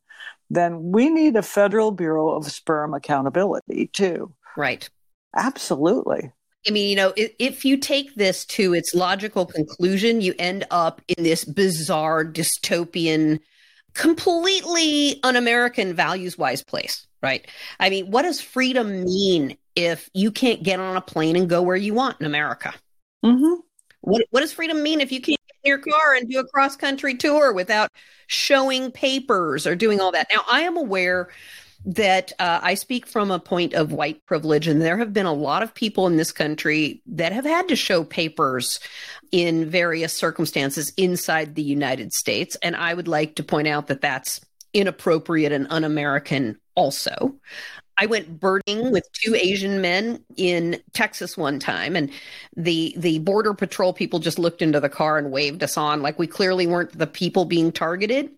[0.51, 4.33] then we need a Federal Bureau of Sperm Accountability too.
[4.57, 4.89] Right.
[5.35, 6.31] Absolutely.
[6.67, 10.65] I mean, you know, if, if you take this to its logical conclusion, you end
[10.69, 13.39] up in this bizarre dystopian,
[13.93, 17.47] completely un American values wise place, right?
[17.79, 21.61] I mean, what does freedom mean if you can't get on a plane and go
[21.61, 22.73] where you want in America?
[23.23, 23.61] Mm-hmm.
[24.01, 26.47] What, what does freedom mean if you can't get in your car and do a
[26.47, 27.89] cross country tour without
[28.27, 30.27] showing papers or doing all that?
[30.31, 31.29] Now, I am aware
[31.85, 35.33] that uh, I speak from a point of white privilege, and there have been a
[35.33, 38.79] lot of people in this country that have had to show papers
[39.31, 42.55] in various circumstances inside the United States.
[42.61, 44.41] And I would like to point out that that's
[44.73, 47.35] inappropriate and un American also.
[48.01, 52.09] I went birding with two Asian men in Texas one time, and
[52.57, 56.17] the the border patrol people just looked into the car and waved us on, like
[56.17, 58.31] we clearly weren't the people being targeted.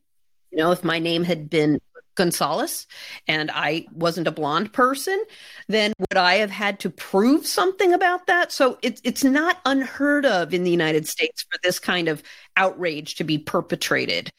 [0.51, 1.79] You know, if my name had been
[2.15, 2.87] Gonzalez
[3.25, 5.23] and I wasn't a blonde person,
[5.69, 8.51] then would I have had to prove something about that?
[8.51, 12.21] So it's it's not unheard of in the United States for this kind of
[12.57, 14.29] outrage to be perpetrated.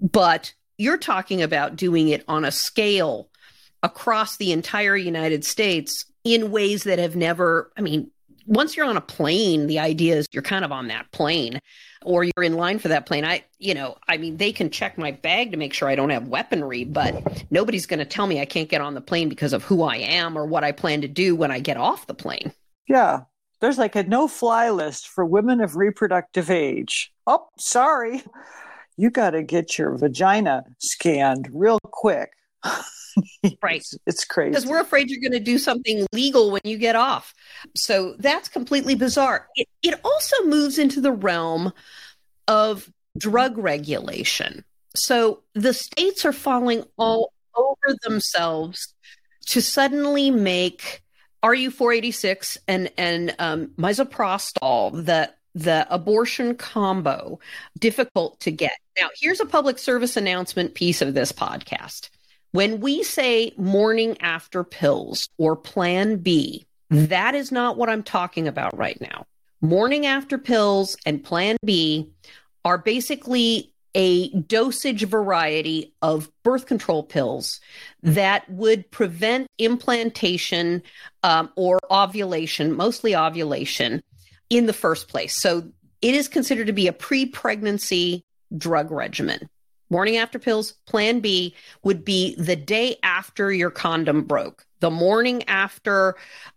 [0.00, 3.28] But you're talking about doing it on a scale
[3.82, 8.10] across the entire United States in ways that have never, I mean,
[8.46, 11.60] once you're on a plane, the idea is you're kind of on that plane
[12.02, 13.24] or you're in line for that plane.
[13.24, 16.10] I, you know, I mean, they can check my bag to make sure I don't
[16.10, 19.52] have weaponry, but nobody's going to tell me I can't get on the plane because
[19.52, 22.14] of who I am or what I plan to do when I get off the
[22.14, 22.52] plane.
[22.88, 23.20] Yeah.
[23.60, 27.12] There's like a no fly list for women of reproductive age.
[27.26, 28.22] Oh, sorry.
[28.96, 32.30] You got to get your vagina scanned real quick.
[33.62, 33.76] right.
[33.76, 34.50] It's, it's crazy.
[34.50, 37.34] Because we're afraid you're going to do something legal when you get off.
[37.74, 39.48] So that's completely bizarre.
[39.54, 41.72] It, it also moves into the realm
[42.46, 44.64] of drug regulation.
[44.94, 48.94] So the states are falling all over themselves
[49.46, 51.02] to suddenly make
[51.44, 57.40] RU 486 and, and um, misoprostol, the the abortion combo
[57.78, 58.78] difficult to get.
[58.98, 62.10] Now, here's a public service announcement piece of this podcast.
[62.52, 68.48] When we say morning after pills or plan B, that is not what I'm talking
[68.48, 69.26] about right now.
[69.60, 72.10] Morning after pills and plan B
[72.64, 77.60] are basically a dosage variety of birth control pills
[78.02, 80.82] that would prevent implantation
[81.22, 84.02] um, or ovulation, mostly ovulation,
[84.50, 85.36] in the first place.
[85.36, 88.22] So it is considered to be a pre pregnancy
[88.56, 89.48] drug regimen.
[89.90, 95.42] Morning after pills, plan B would be the day after your condom broke, the morning
[95.48, 96.14] after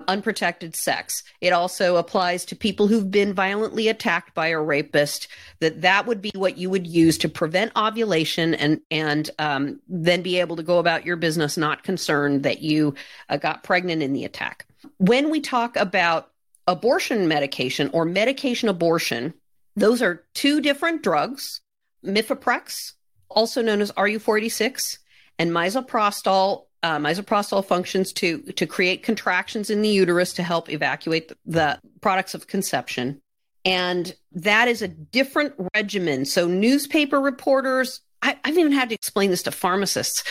[0.09, 1.23] unprotected sex.
[1.39, 5.29] It also applies to people who've been violently attacked by a rapist.
[5.61, 10.21] That that would be what you would use to prevent ovulation and and um, then
[10.21, 12.95] be able to go about your business, not concerned that you
[13.29, 14.65] uh, got pregnant in the attack.
[14.97, 16.31] When we talk about
[16.67, 19.33] abortion medication or medication abortion,
[19.77, 21.61] those are two different drugs.
[22.05, 22.93] Mifeprex
[23.31, 24.97] also known as RU46,
[25.39, 26.65] and misoprostol.
[26.83, 31.79] Uh, misoprostol functions to to create contractions in the uterus to help evacuate the, the
[32.01, 33.21] products of conception,
[33.63, 36.25] and that is a different regimen.
[36.25, 40.23] So newspaper reporters, I, I've even had to explain this to pharmacists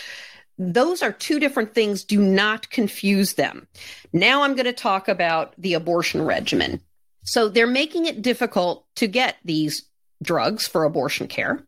[0.60, 2.04] those are two different things.
[2.04, 3.66] Do not confuse them.
[4.12, 6.82] Now I'm going to talk about the abortion regimen.
[7.24, 9.88] So they're making it difficult to get these
[10.22, 11.64] drugs for abortion care.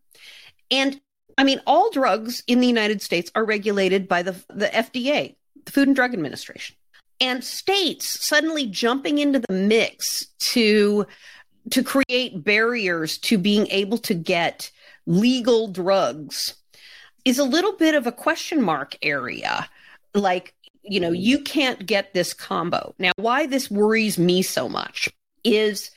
[0.70, 1.00] And
[1.38, 5.72] I mean, all drugs in the United States are regulated by the, the FDA, the
[5.72, 6.76] Food and Drug Administration.
[7.20, 11.06] And states suddenly jumping into the mix to
[11.70, 14.70] to create barriers to being able to get
[15.06, 16.54] legal drugs
[17.24, 19.68] is a little bit of a question mark area.
[20.14, 22.94] Like, you know, you can't get this combo.
[22.98, 25.08] Now, why this worries me so much
[25.44, 25.90] is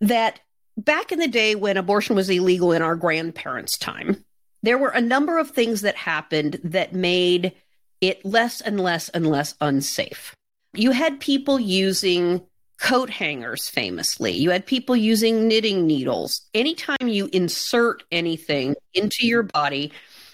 [0.00, 0.40] that
[0.76, 4.24] back in the day when abortion was illegal in our grandparents' time,
[4.62, 7.52] there were a number of things that happened that made
[8.00, 10.34] it less and less and less unsafe.
[10.74, 12.42] You had people using
[12.80, 14.32] coat hangers famously.
[14.32, 16.42] You had people using knitting needles.
[16.52, 19.92] Anytime you insert anything into your body,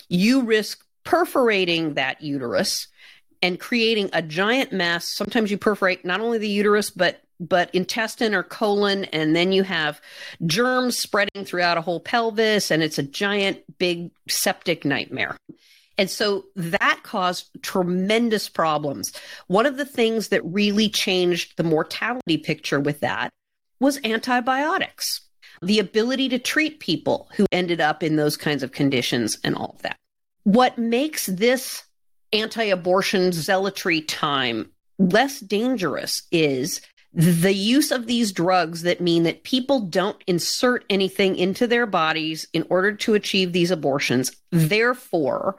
[0.08, 2.88] you risk perforating that uterus
[3.42, 5.06] and creating a giant mess.
[5.06, 9.62] Sometimes you perforate not only the uterus, but but intestine or colon, and then you
[9.62, 10.00] have
[10.46, 15.36] germs spreading throughout a whole pelvis, and it's a giant, big septic nightmare.
[15.98, 19.12] And so that caused tremendous problems.
[19.48, 23.30] One of the things that really changed the mortality picture with that
[23.80, 25.20] was antibiotics,
[25.60, 29.74] the ability to treat people who ended up in those kinds of conditions and all
[29.74, 29.96] of that.
[30.44, 31.82] What makes this
[32.32, 36.80] anti abortion zealotry time less dangerous is
[37.18, 42.46] the use of these drugs that mean that people don't insert anything into their bodies
[42.52, 44.30] in order to achieve these abortions.
[44.52, 45.56] Therefore,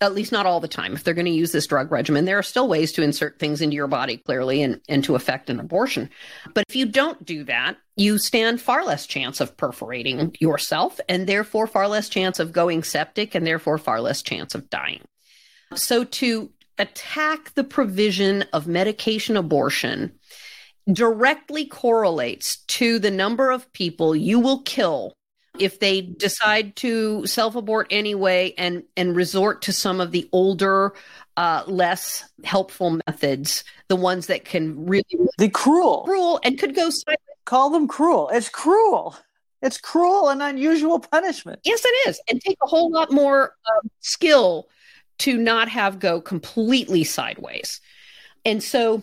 [0.00, 2.36] at least not all the time, if they're going to use this drug regimen, there
[2.36, 5.60] are still ways to insert things into your body clearly and, and to affect an
[5.60, 6.10] abortion.
[6.52, 11.28] But if you don't do that, you stand far less chance of perforating yourself and
[11.28, 15.02] therefore far less chance of going septic and therefore far less chance of dying.
[15.76, 20.12] So to attack the provision of medication abortion
[20.92, 25.14] directly correlates to the number of people you will kill
[25.58, 30.94] if they decide to self abort anyway and and resort to some of the older
[31.36, 35.04] uh, less helpful methods the ones that can really
[35.38, 36.02] the cruel.
[36.04, 37.18] Cruel and could go sideways.
[37.44, 38.28] call them cruel.
[38.32, 39.16] It's cruel.
[39.60, 41.60] It's cruel and unusual punishment.
[41.64, 42.20] Yes it is.
[42.30, 44.68] And take a whole lot more um, skill
[45.18, 47.80] to not have go completely sideways.
[48.44, 49.02] And so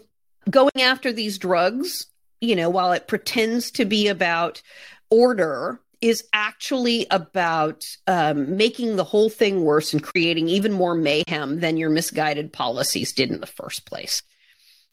[0.49, 2.07] going after these drugs
[2.41, 4.61] you know while it pretends to be about
[5.09, 11.59] order is actually about um, making the whole thing worse and creating even more mayhem
[11.61, 14.21] than your misguided policies did in the first place.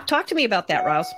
[0.06, 1.12] Talk to me about that, Roz.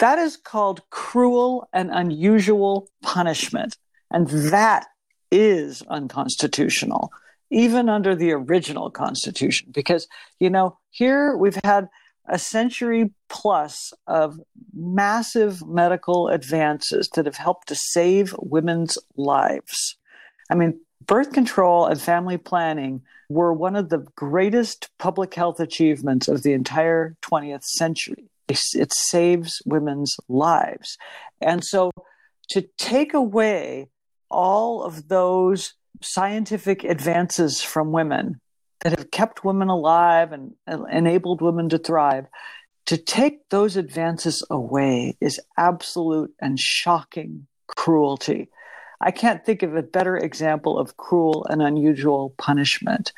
[0.00, 3.78] That is called cruel and unusual punishment.
[4.10, 4.86] And that
[5.30, 7.10] is unconstitutional,
[7.50, 9.70] even under the original Constitution.
[9.72, 10.06] Because,
[10.40, 11.88] you know, here we've had
[12.28, 14.40] a century plus of
[14.74, 19.96] massive medical advances that have helped to save women's lives.
[20.50, 26.28] I mean, birth control and family planning were one of the greatest public health achievements
[26.28, 28.28] of the entire 20th century.
[28.48, 30.98] It saves women's lives.
[31.40, 31.90] And so
[32.50, 33.88] to take away
[34.30, 38.40] all of those scientific advances from women
[38.82, 40.54] that have kept women alive and
[40.90, 42.26] enabled women to thrive,
[42.86, 48.48] to take those advances away is absolute and shocking cruelty.
[49.00, 53.12] I can't think of a better example of cruel and unusual punishment.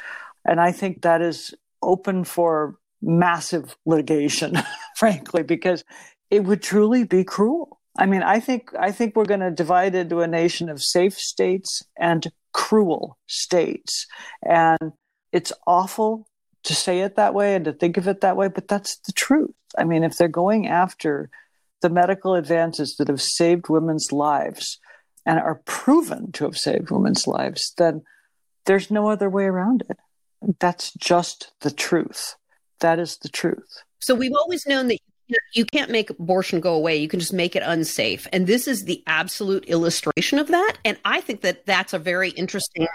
[0.44, 4.58] And I think that is open for massive litigation,
[4.96, 5.84] frankly, because
[6.30, 7.80] it would truly be cruel.
[7.98, 11.14] I mean, I think I think we're going to divide into a nation of safe
[11.14, 14.06] states and cruel states.
[14.42, 14.92] And
[15.35, 16.28] it's awful
[16.62, 19.12] to say it that way and to think of it that way, but that's the
[19.12, 19.51] truth.
[19.76, 21.28] I mean, if they're going after
[21.82, 24.78] the medical advances that have saved women's lives
[25.26, 28.03] and are proven to have saved women's lives, then
[28.64, 29.99] there's no other way around it.
[30.61, 32.37] That's just the truth.
[32.78, 33.82] That is the truth.
[33.99, 34.99] So we've always known that
[35.52, 36.96] you can't make abortion go away.
[36.96, 38.26] You can just make it unsafe.
[38.32, 40.76] And this is the absolute illustration of that.
[40.84, 42.86] And I think that that's a very interesting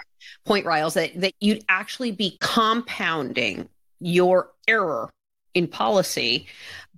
[0.44, 3.68] point, Riles, that, that you'd actually be compounding
[4.00, 5.10] your error
[5.54, 6.46] in policy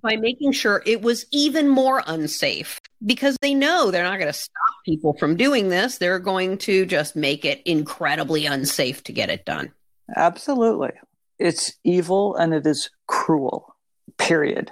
[0.01, 4.33] by making sure it was even more unsafe because they know they're not going to
[4.33, 5.97] stop people from doing this.
[5.97, 9.71] They're going to just make it incredibly unsafe to get it done.
[10.15, 10.91] Absolutely.
[11.39, 13.75] It's evil and it is cruel,
[14.17, 14.71] period.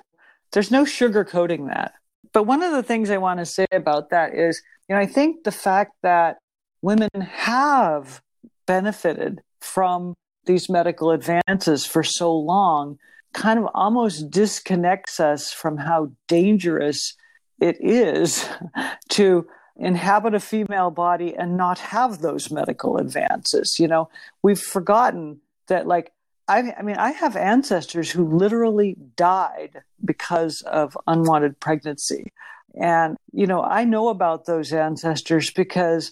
[0.52, 1.94] There's no sugarcoating that.
[2.34, 5.06] But one of the things I want to say about that is, you know, I
[5.06, 6.38] think the fact that
[6.82, 8.22] women have
[8.66, 10.14] benefited from
[10.46, 12.98] these medical advances for so long
[13.34, 17.16] kind of almost disconnects us from how dangerous
[17.60, 18.48] it is
[19.10, 19.48] to
[19.78, 23.78] inhabit a female body and not have those medical advances.
[23.80, 24.10] You know,
[24.42, 26.12] we've forgotten that, like,
[26.52, 32.34] I, I mean, I have ancestors who literally died because of unwanted pregnancy.
[32.76, 36.12] And, you know, I know about those ancestors because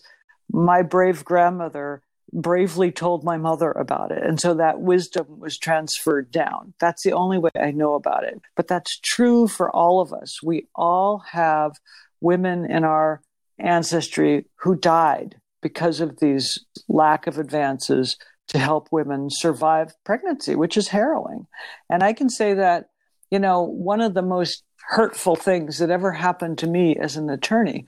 [0.50, 4.24] my brave grandmother bravely told my mother about it.
[4.24, 6.74] And so that wisdom was transferred down.
[6.80, 8.40] That's the only way I know about it.
[8.56, 10.42] But that's true for all of us.
[10.42, 11.74] We all have
[12.22, 13.22] women in our
[13.58, 18.16] ancestry who died because of these lack of advances
[18.50, 21.48] to help women survive pregnancy, which is harrowing.
[21.90, 22.90] And I can say that,
[23.32, 27.30] you know, one of the most hurtful things that ever happened to me as an
[27.30, 27.86] attorney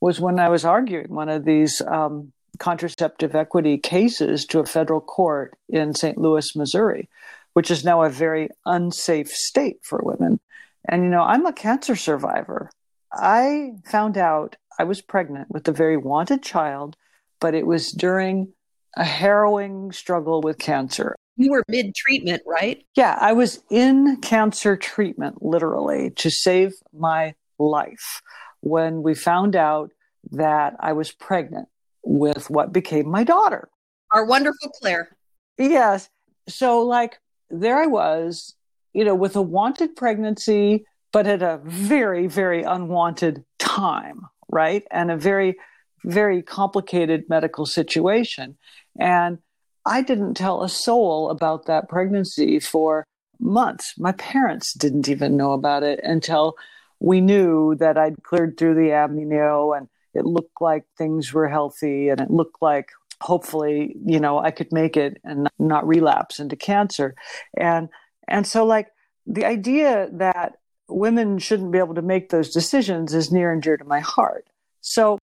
[0.00, 5.00] was when I was arguing one of these um, contraceptive equity cases to a federal
[5.00, 6.18] court in St.
[6.18, 7.08] Louis, Missouri,
[7.52, 10.40] which is now a very unsafe state for women.
[10.88, 12.70] And, you know, I'm a cancer survivor.
[13.12, 16.96] I found out I was pregnant with a very wanted child,
[17.40, 18.52] but it was during
[18.96, 21.16] a harrowing struggle with cancer.
[21.36, 22.84] You were mid treatment, right?
[22.96, 28.20] Yeah, I was in cancer treatment literally to save my life
[28.60, 29.90] when we found out
[30.32, 31.68] that I was pregnant
[32.04, 33.68] with what became my daughter.
[34.12, 35.16] Our wonderful Claire.
[35.56, 36.08] Yes.
[36.48, 37.18] So, like,
[37.48, 38.54] there I was,
[38.92, 44.84] you know, with a wanted pregnancy but at a very, very unwanted time, right?
[44.90, 45.56] And a very,
[46.04, 48.56] very complicated medical situation.
[48.98, 49.38] And
[49.86, 53.04] I didn't tell a soul about that pregnancy for
[53.38, 53.94] months.
[53.98, 56.56] My parents didn't even know about it until
[57.00, 62.08] we knew that I'd cleared through the amnio and it looked like things were healthy
[62.08, 62.90] and it looked like
[63.22, 67.14] hopefully, you know, I could make it and not relapse into cancer.
[67.56, 67.88] And
[68.28, 68.88] and so like
[69.26, 70.56] the idea that
[70.88, 74.48] women shouldn't be able to make those decisions is near and dear to my heart.
[74.80, 75.18] So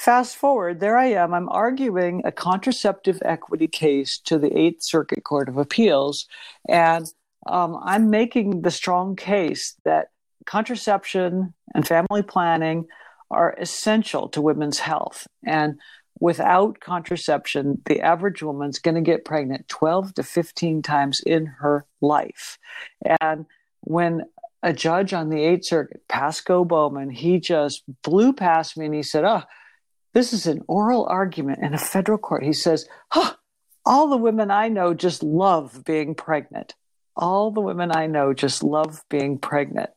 [0.00, 1.34] fast forward, there I am.
[1.34, 6.26] I'm arguing a contraceptive equity case to the Eighth Circuit Court of Appeals.
[6.68, 7.06] And
[7.46, 10.08] um, I'm making the strong case that
[10.46, 12.86] contraception and family planning
[13.30, 15.26] are essential to women's health.
[15.44, 15.78] And
[16.18, 21.86] without contraception, the average woman's going to get pregnant 12 to 15 times in her
[22.00, 22.58] life.
[23.20, 23.46] And
[23.82, 24.22] when
[24.62, 29.02] a judge on the Eighth Circuit, Pasco Bowman, he just blew past me and he
[29.02, 29.42] said, Oh,
[30.12, 32.42] this is an oral argument in a federal court.
[32.42, 33.34] He says, Huh,
[33.84, 36.74] all the women I know just love being pregnant.
[37.16, 39.90] All the women I know just love being pregnant.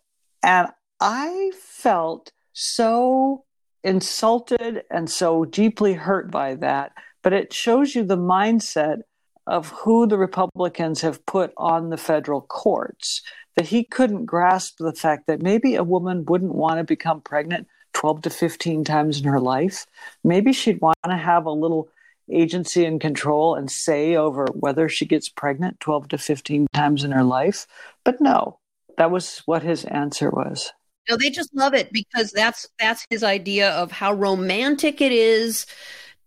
[0.43, 0.67] And
[0.99, 3.45] I felt so
[3.83, 6.91] insulted and so deeply hurt by that.
[7.21, 8.99] But it shows you the mindset
[9.47, 13.21] of who the Republicans have put on the federal courts,
[13.55, 17.67] that he couldn't grasp the fact that maybe a woman wouldn't want to become pregnant
[17.93, 19.85] 12 to 15 times in her life.
[20.23, 21.89] Maybe she'd want to have a little
[22.31, 27.11] agency and control and say over whether she gets pregnant 12 to 15 times in
[27.11, 27.67] her life.
[28.03, 28.59] But no,
[28.97, 30.71] that was what his answer was.
[31.09, 35.65] No, they just love it because that's that's his idea of how romantic it is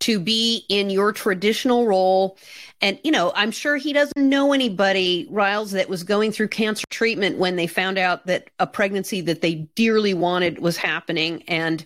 [0.01, 2.37] to be in your traditional role.
[2.81, 6.85] And, you know, I'm sure he doesn't know anybody, Riles, that was going through cancer
[6.91, 11.85] treatment when they found out that a pregnancy that they dearly wanted was happening and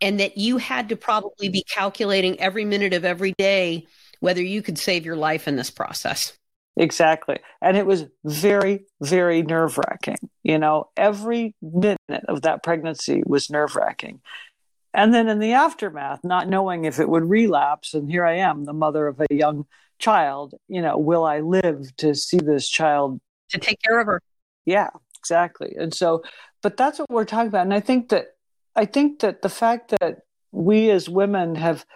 [0.00, 3.86] and that you had to probably be calculating every minute of every day
[4.20, 6.32] whether you could save your life in this process.
[6.76, 7.38] Exactly.
[7.60, 10.16] And it was very, very nerve wracking.
[10.42, 14.20] You know, every minute of that pregnancy was nerve wracking.
[14.94, 18.64] And then in the aftermath, not knowing if it would relapse, and here I am,
[18.64, 19.66] the mother of a young
[19.98, 23.20] child, you know, will I live to see this child?
[23.50, 24.20] To take care of her.
[24.66, 25.74] Yeah, exactly.
[25.78, 26.22] And so,
[26.62, 27.62] but that's what we're talking about.
[27.62, 28.36] And I think that,
[28.76, 30.18] I think that the fact that
[30.50, 31.86] we as women have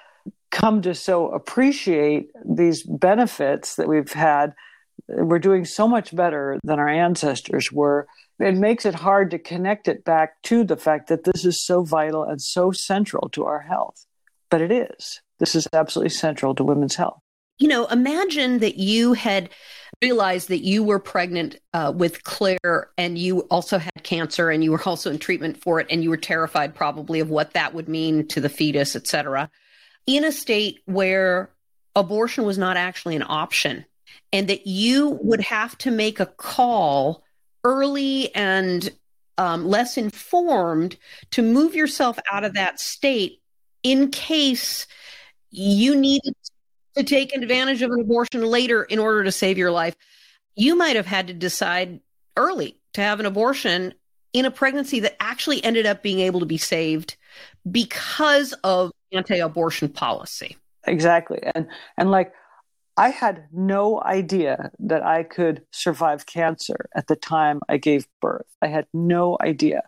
[0.51, 4.55] come to so appreciate these benefits that we've had.
[5.07, 8.07] We're doing so much better than our ancestors were.
[8.39, 11.83] It makes it hard to connect it back to the fact that this is so
[11.83, 14.05] vital and so central to our health.
[14.51, 15.21] But it is.
[15.39, 17.21] This is absolutely central to women's health.
[17.59, 19.49] You know, imagine that you had
[20.03, 24.71] realized that you were pregnant uh, with Claire and you also had cancer and you
[24.71, 27.89] were also in treatment for it and you were terrified probably of what that would
[27.89, 29.51] mean to the fetus, et cetera
[30.07, 31.51] in a state where
[31.95, 33.85] abortion was not actually an option
[34.33, 37.25] and that you would have to make a call
[37.67, 38.91] early and
[39.39, 40.97] um, less informed
[41.33, 43.41] to move yourself out of that state
[43.83, 44.87] in case
[45.51, 46.35] you needed
[46.97, 49.97] to take advantage of an abortion later in order to save your life.
[50.55, 52.01] You might have had to decide
[52.37, 53.93] early to have an abortion
[54.33, 57.17] in a pregnancy that actually ended up being able to be saved
[57.71, 60.57] because of anti-abortion policy.
[60.87, 61.41] Exactly.
[61.55, 61.67] And
[61.99, 62.33] and like
[62.97, 68.47] I had no idea that I could survive cancer at the time I gave birth.
[68.63, 69.83] I had no idea.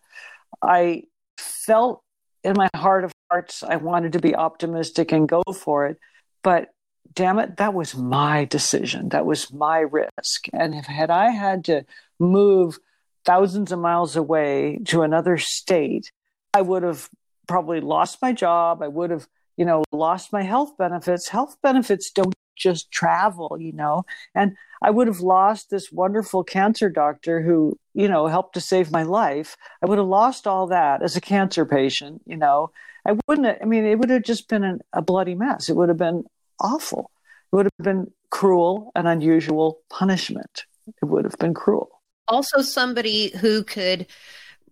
[0.60, 1.04] I
[1.38, 2.02] felt
[2.44, 5.98] in my heart of hearts I wanted to be optimistic and go for it,
[6.42, 6.68] but
[7.14, 9.08] damn it, that was my decision.
[9.08, 10.46] That was my risk.
[10.52, 11.84] And if had I had to
[12.18, 12.78] move
[13.24, 16.12] thousands of miles away to another state,
[16.54, 17.08] I would have
[17.46, 18.82] probably lost my job.
[18.82, 21.28] I would have, you know, lost my health benefits.
[21.28, 24.04] Health benefits don't just travel, you know,
[24.34, 28.92] and I would have lost this wonderful cancer doctor who, you know, helped to save
[28.92, 29.56] my life.
[29.82, 32.70] I would have lost all that as a cancer patient, you know.
[33.06, 35.68] I wouldn't, have, I mean, it would have just been an, a bloody mess.
[35.68, 36.24] It would have been
[36.60, 37.10] awful.
[37.52, 40.64] It would have been cruel and unusual punishment.
[40.86, 41.90] It would have been cruel.
[42.28, 44.06] Also, somebody who could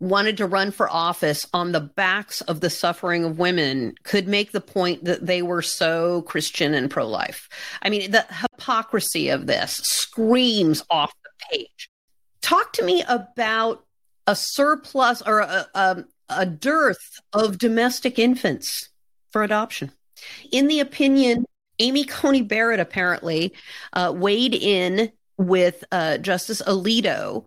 [0.01, 4.53] wanted to run for office on the backs of the suffering of women could make
[4.53, 7.49] the point that they were so Christian and pro life.
[7.83, 11.91] I mean, the hypocrisy of this screams off the page.
[12.43, 13.85] Talk to me about
[14.27, 18.89] a surplus or a, a, a dearth of domestic infants
[19.31, 19.93] for adoption.
[20.53, 21.45] In the opinion,
[21.79, 23.53] Amy Coney Barrett apparently
[23.93, 27.45] uh, weighed in with uh, Justice Alito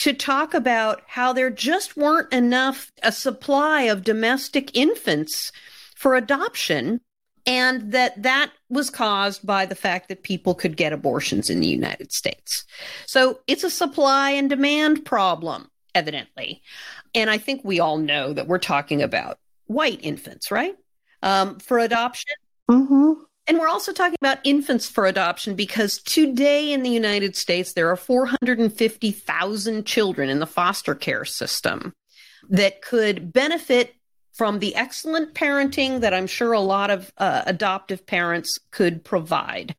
[0.00, 5.52] to talk about how there just weren't enough a supply of domestic infants
[5.94, 7.02] for adoption
[7.44, 11.66] and that that was caused by the fact that people could get abortions in the
[11.66, 12.64] United States.
[13.04, 16.62] So it's a supply and demand problem, evidently.
[17.14, 20.76] And I think we all know that we're talking about white infants, right?
[21.22, 22.36] Um, for adoption.
[22.70, 23.12] Mm-hmm.
[23.50, 27.90] And we're also talking about infants for adoption because today in the United States, there
[27.90, 31.92] are 450,000 children in the foster care system
[32.48, 33.96] that could benefit
[34.34, 39.74] from the excellent parenting that I'm sure a lot of uh, adoptive parents could provide.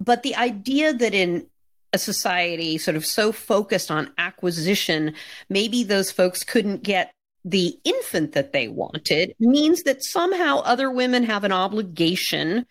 [0.00, 1.46] But the idea that in
[1.92, 5.12] a society sort of so focused on acquisition,
[5.50, 7.12] maybe those folks couldn't get
[7.44, 12.64] the infant that they wanted means that somehow other women have an obligation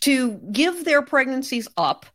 [0.00, 2.06] to give their pregnancies up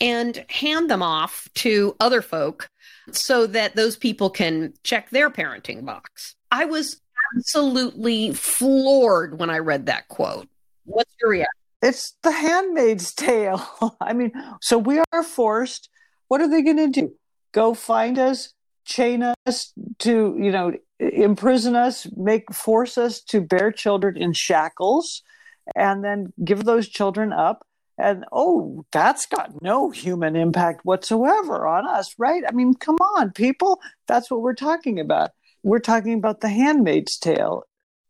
[0.00, 2.68] and hand them off to other folk
[3.12, 6.34] so that those people can check their parenting box.
[6.50, 7.00] I was
[7.36, 10.48] absolutely floored when I read that quote.
[10.84, 11.50] What's your reaction?
[11.82, 13.96] It's the handmaid's tale.
[14.00, 15.90] I mean, so we are forced.
[16.28, 17.14] What are they going to do?
[17.52, 23.70] Go find us, chain us to, you know, imprison us, make force us to bear
[23.70, 25.22] children in shackles,
[25.74, 27.66] and then give those children up.
[27.96, 32.42] And oh, that's got no human impact whatsoever on us, right?
[32.46, 33.80] I mean, come on, people.
[34.08, 35.30] That's what we're talking about
[35.64, 37.64] we're talking about the handmaid's tale,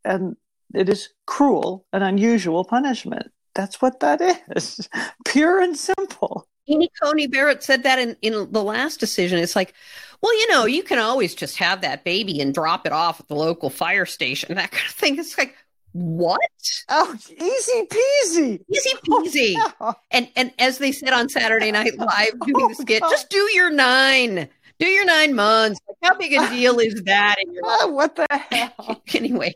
[0.05, 0.37] and
[0.75, 3.31] it is cruel and unusual punishment.
[3.55, 4.21] That's what that
[4.55, 4.89] is,
[5.25, 6.47] pure and simple.
[6.67, 9.39] Amy Coney Barrett said that in, in the last decision.
[9.39, 9.75] It's like,
[10.21, 13.29] well, you know, you can always just have that baby and drop it off at
[13.29, 15.19] the local fire station, that kind of thing.
[15.19, 15.55] It's like,
[15.95, 16.41] what?
[16.89, 18.61] Oh, easy peasy.
[18.69, 19.55] Easy oh, peasy.
[19.57, 19.93] Oh, yeah.
[20.11, 23.39] And and as they said on Saturday Night Live doing the oh, skit, just do
[23.55, 24.49] your nine
[24.81, 25.81] do your nine months.
[25.89, 27.37] Like, how big a deal is that?
[27.45, 29.03] In your- oh, what the hell?
[29.15, 29.55] anyway.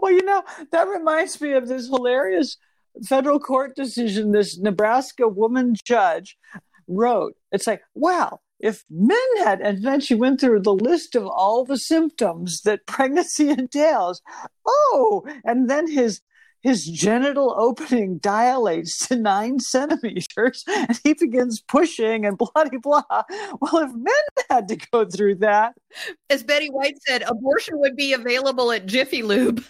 [0.00, 2.56] well, you know, that reminds me of this hilarious
[3.04, 6.36] federal court decision this Nebraska woman judge
[6.86, 7.34] wrote.
[7.52, 11.64] It's like, wow, if men had, and then she went through the list of all
[11.64, 14.22] the symptoms that pregnancy entails.
[14.66, 16.20] Oh, and then his
[16.60, 23.22] his genital opening dilates to nine centimeters and he begins pushing and blah, blah, blah.
[23.60, 25.74] Well, if men had to go through that.
[26.28, 29.64] As Betty White said, abortion would be available at Jiffy Lube.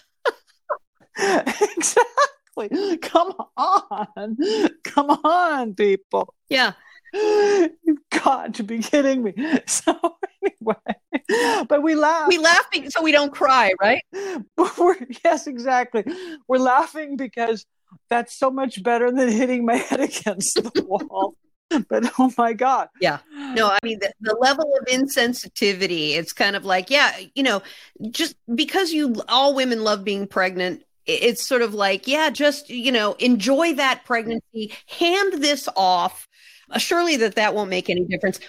[1.19, 2.97] exactly.
[3.03, 4.37] Come on.
[4.85, 6.35] Come on, people.
[6.49, 6.73] Yeah.
[7.13, 9.35] You've got to be kidding me.
[9.67, 9.95] So
[10.43, 12.29] anyway, but we laugh.
[12.29, 14.03] We laugh so we don't cry, right?
[14.57, 16.05] We're, yes, exactly.
[16.47, 17.65] We're laughing because
[18.09, 21.35] that's so much better than hitting my head against the wall.
[21.91, 23.19] but oh my god yeah
[23.53, 27.63] no i mean the, the level of insensitivity it's kind of like yeah you know
[28.11, 32.93] just because you all women love being pregnant it's sort of like yeah just you
[32.93, 36.28] know enjoy that pregnancy hand this off
[36.77, 38.41] surely that that won't make any difference.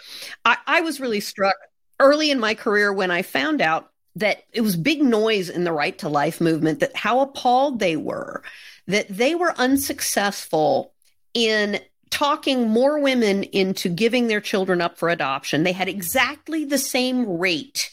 [0.46, 1.56] I, I was really struck
[2.00, 5.72] early in my career when I found out that it was big noise in the
[5.72, 8.44] right to life movement that how appalled they were
[8.88, 10.94] that they were unsuccessful
[11.36, 15.64] in talking more women into giving their children up for adoption.
[15.64, 17.92] They had exactly the same rate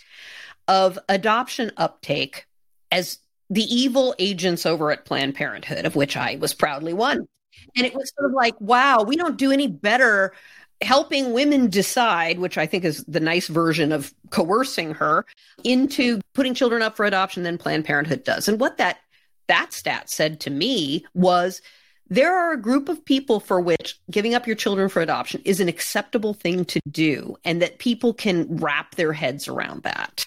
[0.67, 2.47] of adoption uptake
[2.91, 3.19] as
[3.51, 7.29] the evil agents over at Planned Parenthood, of which I was proudly one.
[7.77, 10.33] And it was sort of like, wow, we don't do any better
[10.83, 15.25] helping women decide, which I think is the nice version of coercing her
[15.65, 18.49] into putting children up for adoption than Planned Parenthood does.
[18.49, 18.99] And what that
[19.49, 21.63] that stat said to me was
[22.09, 25.61] there are a group of people for which giving up your children for adoption is
[25.61, 30.27] an acceptable thing to do and that people can wrap their heads around that.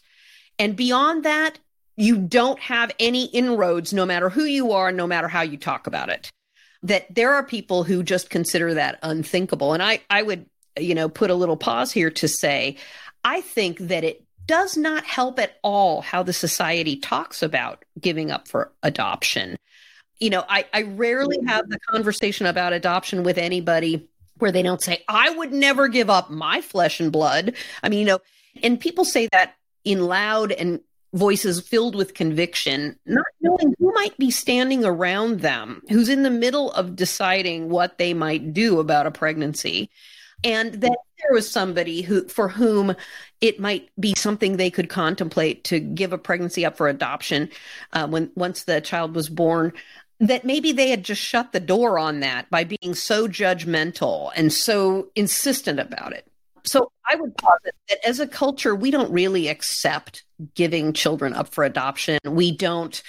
[0.58, 1.60] And beyond that,
[1.96, 5.86] you don't have any inroads no matter who you are, no matter how you talk
[5.86, 6.32] about it
[6.84, 9.74] that there are people who just consider that unthinkable.
[9.74, 10.46] And I, I would,
[10.78, 12.78] you know, put a little pause here to say,
[13.24, 18.32] I think that it does not help at all how the society talks about giving
[18.32, 19.58] up for adoption.
[20.20, 24.08] You know, I, I rarely have the conversation about adoption with anybody
[24.40, 27.54] where they don't say, I would never give up my flesh and blood.
[27.84, 28.20] I mean, you know,
[28.64, 30.80] and people say that in loud and
[31.14, 36.30] voices filled with conviction, not knowing who might be standing around them, who's in the
[36.30, 39.90] middle of deciding what they might do about a pregnancy.
[40.44, 42.96] And that there was somebody who for whom
[43.42, 47.50] it might be something they could contemplate to give a pregnancy up for adoption
[47.92, 49.74] uh, when once the child was born
[50.22, 54.52] that maybe they had just shut the door on that by being so judgmental and
[54.52, 56.29] so insistent about it
[56.70, 61.48] So I would posit that as a culture, we don't really accept giving children up
[61.48, 62.20] for adoption.
[62.24, 63.02] We don't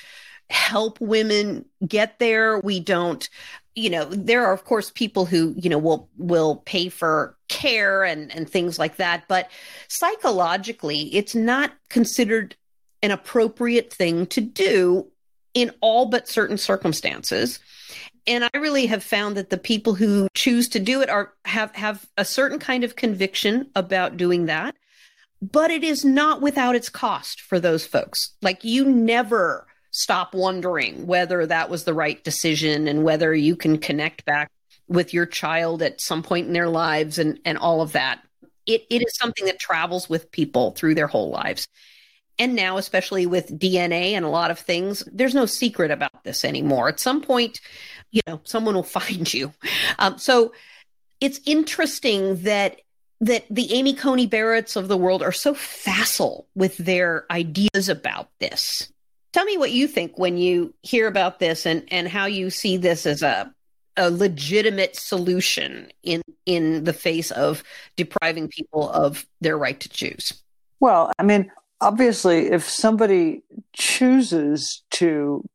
[0.48, 2.58] help women get there.
[2.61, 3.28] We don't,
[3.74, 8.02] you know, there are of course people who, you know, will will pay for care
[8.02, 9.50] and and things like that, but
[9.88, 12.56] psychologically, it's not considered
[13.02, 15.06] an appropriate thing to do
[15.55, 17.59] in all but certain circumstances
[18.26, 21.74] and I really have found that the people who choose to do it are have
[21.74, 24.76] have a certain kind of conviction about doing that,
[25.40, 28.34] but it is not without its cost for those folks.
[28.42, 33.78] Like you never stop wondering whether that was the right decision and whether you can
[33.78, 34.51] connect back
[34.86, 38.20] with your child at some point in their lives and and all of that.
[38.66, 41.66] It it is something that travels with people through their whole lives.
[42.41, 46.43] And now, especially with DNA and a lot of things, there's no secret about this
[46.43, 46.88] anymore.
[46.88, 47.61] At some point,
[48.11, 49.53] you know, someone will find you.
[49.99, 50.53] Um, so
[51.20, 52.80] it's interesting that
[53.22, 58.30] that the Amy Coney Barretts of the world are so facile with their ideas about
[58.38, 58.91] this.
[59.34, 62.78] Tell me what you think when you hear about this and, and how you see
[62.78, 63.53] this as a
[63.99, 67.62] a legitimate solution in in the face of
[67.97, 70.32] depriving people of their right to choose.
[70.80, 75.48] Well, I mean, obviously if somebody chooses to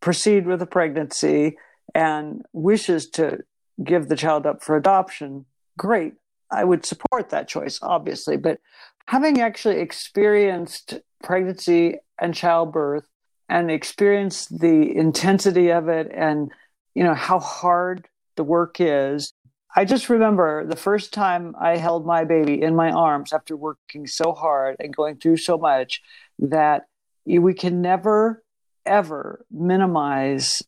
[0.00, 1.56] proceed with a pregnancy
[1.94, 3.38] and wishes to
[3.82, 5.44] give the child up for adoption,
[5.76, 6.14] great.
[6.50, 8.36] I would support that choice, obviously.
[8.36, 8.60] But
[9.06, 13.06] having actually experienced pregnancy and childbirth
[13.48, 16.50] and experienced the intensity of it and,
[16.94, 18.06] you know, how hard
[18.36, 19.32] the work is,
[19.76, 24.06] I just remember the first time I held my baby in my arms after working
[24.06, 26.02] so hard and going through so much
[26.38, 26.86] that
[27.26, 28.42] we can never,
[28.86, 30.62] ever minimize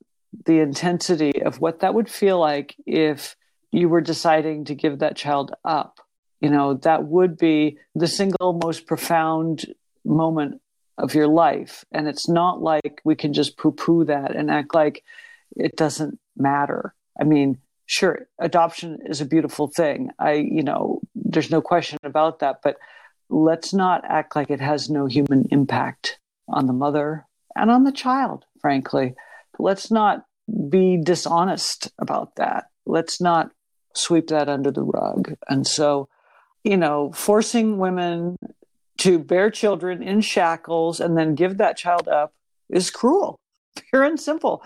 [0.44, 3.36] the intensity of what that would feel like if
[3.72, 6.00] you were deciding to give that child up.
[6.40, 9.66] You know, that would be the single most profound
[10.04, 10.60] moment
[10.98, 11.84] of your life.
[11.92, 15.02] And it's not like we can just poo poo that and act like
[15.56, 16.94] it doesn't matter.
[17.18, 17.58] I mean,
[17.90, 20.10] sure, adoption is a beautiful thing.
[20.16, 22.60] I, you know, there's no question about that.
[22.62, 22.76] But
[23.28, 27.26] let's not act like it has no human impact on the mother
[27.56, 29.14] and on the child, frankly.
[29.58, 30.24] Let's not
[30.68, 32.66] be dishonest about that.
[32.86, 33.50] Let's not
[33.96, 35.34] sweep that under the rug.
[35.48, 36.08] And so,
[36.62, 38.36] you know, forcing women
[38.98, 42.34] to bear children in shackles and then give that child up
[42.68, 43.40] is cruel,
[43.90, 44.62] pure and simple.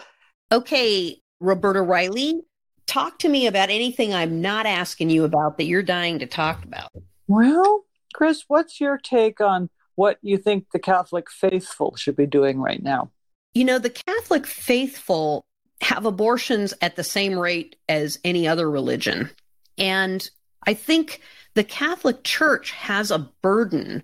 [0.53, 2.43] Okay, Roberta Riley,
[2.87, 6.65] talk to me about anything I'm not asking you about that you're dying to talk
[6.65, 6.91] about.
[7.27, 12.59] Well, Chris, what's your take on what you think the Catholic faithful should be doing
[12.59, 13.11] right now?
[13.55, 15.45] You know, the Catholic faithful
[15.81, 19.31] have abortions at the same rate as any other religion.
[19.79, 20.27] And
[20.67, 21.21] I think
[21.55, 24.03] the Catholic Church has a burden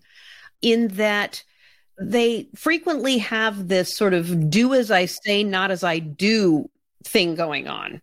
[0.62, 1.42] in that
[2.00, 6.70] they frequently have this sort of do as I say, not as I do
[7.04, 8.00] thing going on.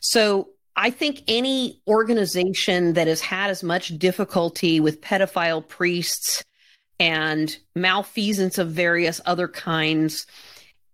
[0.00, 6.44] So I think any organization that has had as much difficulty with pedophile priests
[7.00, 10.26] and malfeasance of various other kinds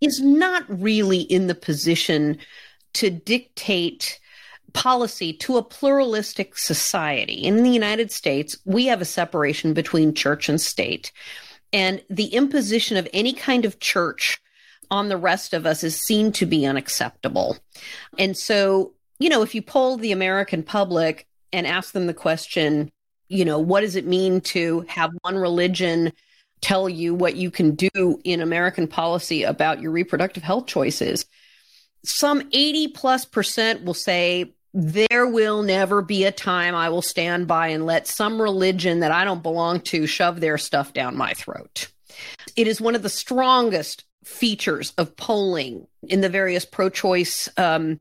[0.00, 2.38] is not really in the position
[2.94, 4.20] to dictate
[4.72, 7.34] policy to a pluralistic society.
[7.34, 11.12] In the United States, we have a separation between church and state.
[11.72, 14.40] And the imposition of any kind of church
[14.94, 17.58] on the rest of us is seen to be unacceptable.
[18.16, 22.92] And so, you know, if you poll the American public and ask them the question,
[23.28, 26.12] you know, what does it mean to have one religion
[26.60, 31.26] tell you what you can do in American policy about your reproductive health choices?
[32.04, 37.48] Some 80 plus percent will say, there will never be a time I will stand
[37.48, 41.32] by and let some religion that I don't belong to shove their stuff down my
[41.34, 41.88] throat.
[42.54, 48.00] It is one of the strongest features of polling in the various pro choice um,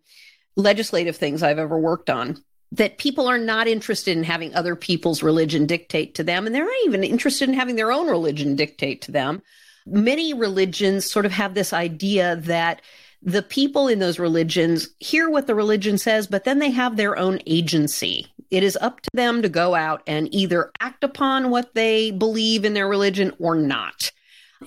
[0.56, 5.22] legislative things I've ever worked on that people are not interested in having other people's
[5.22, 9.02] religion dictate to them, and they're not even interested in having their own religion dictate
[9.04, 9.44] to them.
[9.86, 12.82] Many religions sort of have this idea that
[13.22, 17.16] the people in those religions hear what the religion says, but then they have their
[17.16, 18.28] own agency.
[18.50, 22.66] It is up to them to go out and either act upon what they believe
[22.66, 24.12] in their religion or not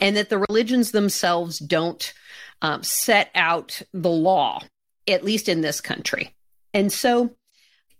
[0.00, 2.12] and that the religions themselves don't
[2.62, 4.60] um, set out the law,
[5.08, 6.34] at least in this country.
[6.74, 7.30] And so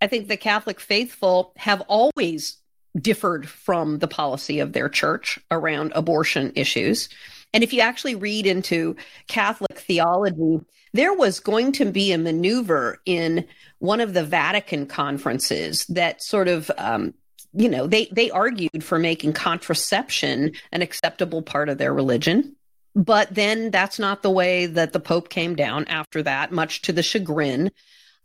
[0.01, 2.59] I think the Catholic faithful have always
[3.01, 7.09] differed from the policy of their church around abortion issues.
[7.53, 8.97] And if you actually read into
[9.29, 13.47] Catholic theology, there was going to be a maneuver in
[13.79, 17.13] one of the Vatican conferences that sort of um,
[17.53, 22.57] you know, they they argued for making contraception an acceptable part of their religion.
[22.95, 26.93] But then that's not the way that the Pope came down after that, much to
[26.93, 27.71] the chagrin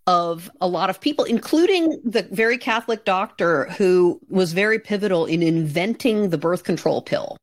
[0.07, 5.43] of a lot of people, including the very Catholic doctor who was very pivotal in
[5.43, 7.37] inventing the birth control pill.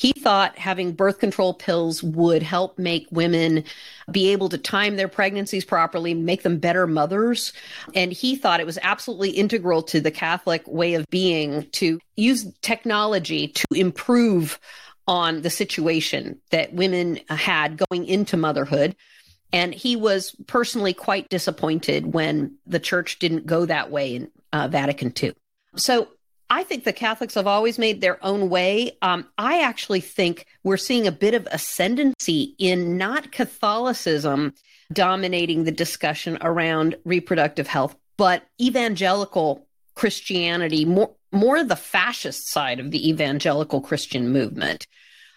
[0.00, 3.64] He thought having birth control pills would help make women
[4.10, 7.52] be able to time their pregnancies properly, make them better mothers.
[7.94, 12.50] And he thought it was absolutely integral to the Catholic way of being to use
[12.62, 14.58] technology to improve
[15.06, 18.96] on the situation that women had going into motherhood.
[19.52, 24.68] And he was personally quite disappointed when the church didn't go that way in uh,
[24.68, 25.34] Vatican II.
[25.76, 26.08] So
[26.50, 28.98] I think the Catholics have always made their own way.
[29.02, 34.52] Um, I actually think we're seeing a bit of ascendancy in not Catholicism
[34.92, 42.90] dominating the discussion around reproductive health, but evangelical Christianity, more, more the fascist side of
[42.90, 44.88] the evangelical Christian movement,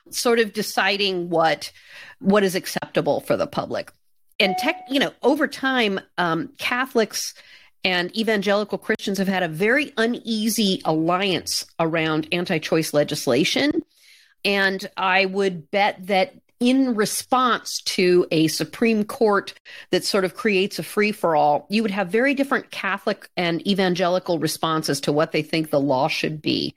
[0.10, 1.72] sort of deciding what
[2.20, 3.92] what is acceptable for the public.
[4.40, 7.36] And tech, you know, over time, um, Catholics
[7.84, 13.84] and evangelical Christians have had a very uneasy alliance around anti choice legislation.
[14.46, 19.54] And I would bet that in response to a Supreme Court
[19.92, 23.66] that sort of creates a free for all, you would have very different Catholic and
[23.68, 26.74] evangelical responses to what they think the law should be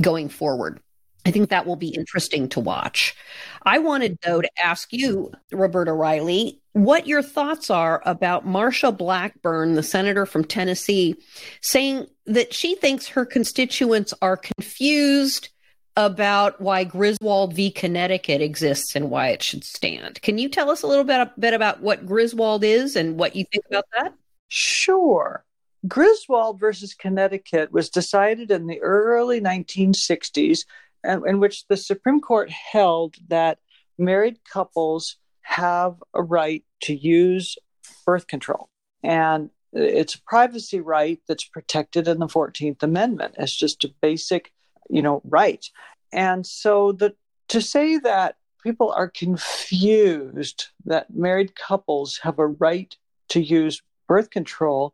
[0.00, 0.80] going forward.
[1.24, 3.14] I think that will be interesting to watch.
[3.62, 9.74] I wanted, though, to ask you, Roberta Riley, what your thoughts are about Marsha Blackburn,
[9.74, 11.16] the senator from Tennessee,
[11.60, 15.48] saying that she thinks her constituents are confused
[15.96, 17.72] about why Griswold v.
[17.72, 20.22] Connecticut exists and why it should stand.
[20.22, 23.44] Can you tell us a little bit, bit about what Griswold is and what you
[23.50, 24.14] think about that?
[24.46, 25.44] Sure.
[25.88, 30.60] Griswold versus Connecticut was decided in the early 1960s,
[31.04, 33.58] uh, in which the Supreme Court held that
[33.98, 35.16] married couples
[35.48, 37.56] have a right to use
[38.04, 38.68] birth control.
[39.02, 44.52] And it's a privacy right that's protected in the 14th Amendment It's just a basic,
[44.90, 45.64] you know, right.
[46.12, 47.14] And so the
[47.48, 52.94] to say that people are confused that married couples have a right
[53.30, 54.92] to use birth control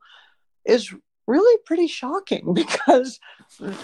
[0.65, 0.95] is
[1.27, 3.19] really pretty shocking because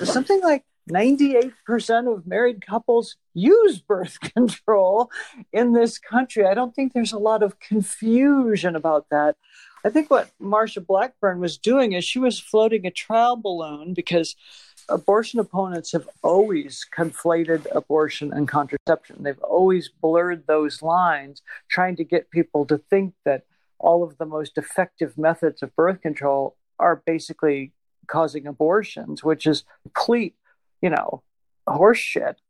[0.04, 5.10] something like 98% of married couples use birth control
[5.52, 6.44] in this country.
[6.44, 9.36] I don't think there's a lot of confusion about that.
[9.84, 14.36] I think what Marsha Blackburn was doing is she was floating a trial balloon because
[14.88, 19.22] abortion opponents have always conflated abortion and contraception.
[19.22, 23.44] They've always blurred those lines, trying to get people to think that
[23.78, 27.72] all of the most effective methods of birth control are basically
[28.06, 29.64] causing abortions, which is
[29.94, 30.34] complete
[30.80, 31.22] you know,
[31.66, 32.40] horse shit.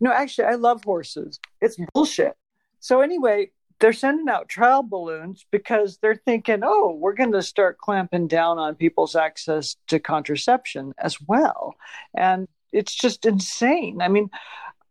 [0.00, 1.40] No, actually, I love horses.
[1.60, 2.34] It's bullshit.
[2.80, 3.50] So, anyway,
[3.80, 8.58] they're sending out trial balloons because they're thinking, oh, we're going to start clamping down
[8.58, 11.74] on people's access to contraception as well.
[12.16, 14.00] And it's just insane.
[14.00, 14.30] I mean,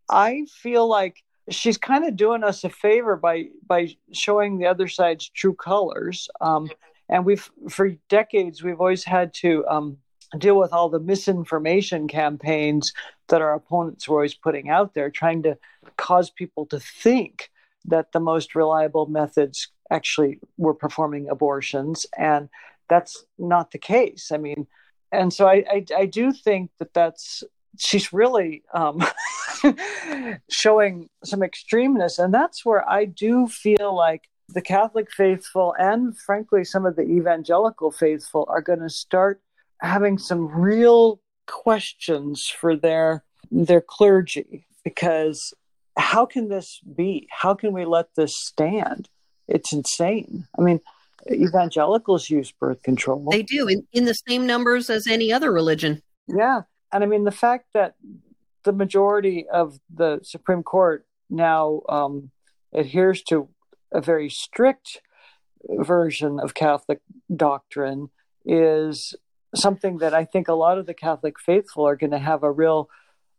[0.09, 4.87] I feel like she's kind of doing us a favor by by showing the other
[4.87, 6.29] side's true colors.
[6.41, 6.69] Um,
[7.09, 9.97] and we've for decades we've always had to um,
[10.37, 12.93] deal with all the misinformation campaigns
[13.29, 15.57] that our opponents were always putting out there, trying to
[15.97, 17.49] cause people to think
[17.85, 22.05] that the most reliable methods actually were performing abortions.
[22.17, 22.49] And
[22.89, 24.31] that's not the case.
[24.31, 24.67] I mean,
[25.11, 27.43] and so I, I, I do think that that's,
[27.77, 29.01] she's really um,
[30.49, 32.21] showing some extremeness.
[32.21, 37.03] And that's where I do feel like the Catholic faithful and frankly some of the
[37.03, 39.41] evangelical faithful are going to start
[39.81, 45.53] having some real questions for their their clergy because
[45.97, 47.27] how can this be?
[47.31, 49.09] How can we let this stand?
[49.47, 50.47] It's insane.
[50.57, 50.79] I mean,
[51.31, 53.27] evangelicals use birth control.
[53.31, 56.01] They do in, in the same numbers as any other religion.
[56.27, 56.61] Yeah.
[56.91, 57.95] And I mean, the fact that
[58.63, 62.31] the majority of the Supreme Court now um,
[62.73, 63.49] adheres to
[63.91, 65.01] a very strict
[65.69, 66.99] version of Catholic
[67.33, 68.09] doctrine
[68.45, 69.15] is
[69.55, 72.51] something that I think a lot of the Catholic faithful are going to have a
[72.51, 72.89] real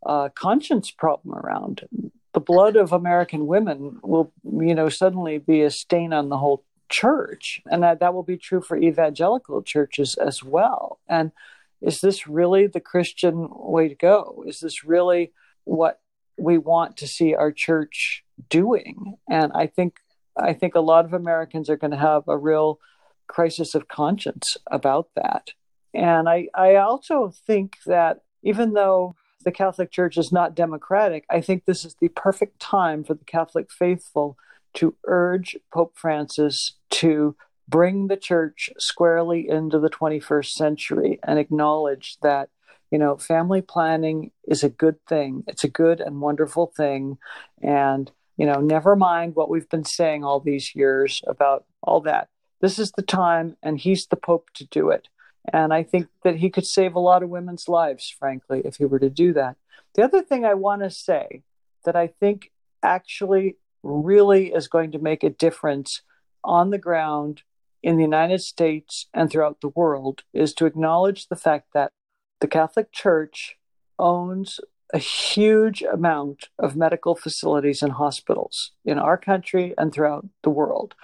[0.04, 1.88] uh, conscience problem around.
[2.34, 6.64] The blood of American women will, you know, suddenly be a stain on the whole
[6.88, 11.00] church, and that, that will be true for evangelical churches as well.
[11.09, 11.32] And
[11.80, 14.44] is this really the Christian way to go?
[14.46, 15.32] Is this really
[15.64, 16.00] what
[16.36, 19.16] we want to see our church doing?
[19.28, 19.98] And I think
[20.36, 22.78] I think a lot of Americans are going to have a real
[23.26, 25.50] crisis of conscience about that.
[25.99, 31.40] And I, I also think that even though the Catholic Church is not democratic, I
[31.40, 34.36] think this is the perfect time for the Catholic faithful
[34.74, 37.34] to urge Pope Francis to
[37.66, 42.49] bring the church squarely into the 21st century and acknowledge that
[42.92, 45.42] you know family planning is a good thing.
[45.49, 47.18] It's a good and wonderful thing.
[47.61, 52.28] And you know never mind what we've been saying all these years about all that.
[52.61, 55.09] This is the time and he's the pope to do it
[55.53, 58.84] and i think that he could save a lot of women's lives frankly if he
[58.84, 59.57] were to do that
[59.94, 61.42] the other thing i want to say
[61.84, 62.51] that i think
[62.82, 66.03] actually really is going to make a difference
[66.44, 67.42] on the ground
[67.82, 71.92] in the United States and throughout the world is to acknowledge the fact that
[72.40, 73.57] the Catholic Church
[73.99, 74.61] owns
[74.92, 80.94] a huge amount of medical facilities and hospitals in our country and throughout the world.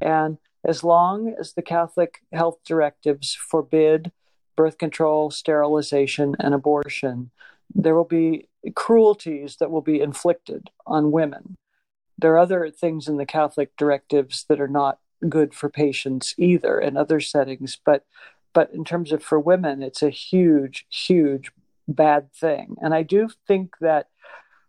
[0.00, 4.12] And as long as the Catholic health directives forbid
[4.56, 7.30] birth control, sterilization, and abortion,
[7.74, 11.56] there will be cruelties that will be inflicted on women.
[12.16, 14.98] There are other things in the Catholic directives that are not
[15.28, 18.04] good for patients either in other settings, but
[18.52, 21.50] but in terms of for women, it's a huge, huge
[21.88, 22.76] bad thing.
[22.80, 24.10] And I do think that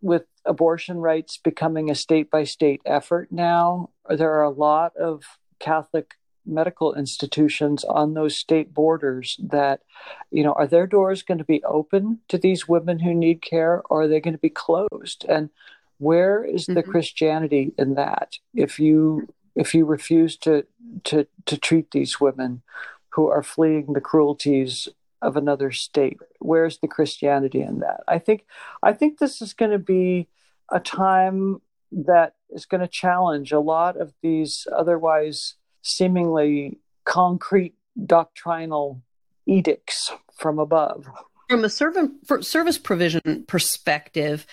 [0.01, 5.37] with abortion rights becoming a state by state effort now, there are a lot of
[5.65, 6.13] Catholic
[6.45, 9.81] medical institutions on those state borders that
[10.29, 13.81] you know are their doors going to be open to these women who need care
[13.89, 15.25] or are they going to be closed?
[15.27, 15.49] And
[15.97, 16.91] where is the mm-hmm.
[16.91, 18.37] christianity in that?
[18.53, 20.65] If you if you refuse to
[21.05, 22.61] to to treat these women
[23.09, 24.87] who are fleeing the cruelties
[25.21, 28.01] of another state where's the christianity in that?
[28.07, 28.45] I think
[28.83, 30.27] i think this is going to be
[30.69, 31.61] a time
[32.05, 37.75] that is going to challenge a lot of these otherwise seemingly concrete
[38.05, 39.01] doctrinal
[39.45, 41.07] edicts from above
[41.49, 44.45] from a servant, service provision perspective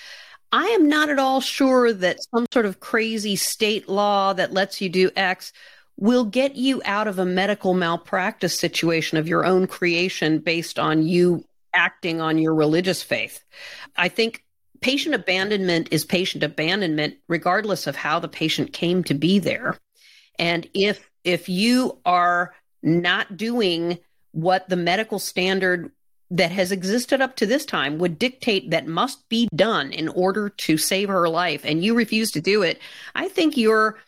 [0.53, 4.83] I am not at all sure that some sort of crazy state law that lets
[4.83, 5.51] you do X
[5.97, 11.07] will get you out of a medical malpractice situation of your own creation based on
[11.07, 13.43] you acting on your religious faith.
[13.97, 14.45] I think
[14.83, 19.79] patient abandonment is patient abandonment regardless of how the patient came to be there.
[20.39, 23.99] And if if you are not doing
[24.33, 25.93] what the medical standard
[26.31, 30.49] that has existed up to this time would dictate that must be done in order
[30.49, 32.81] to save her life and you refuse to do it,
[33.15, 33.99] I think you're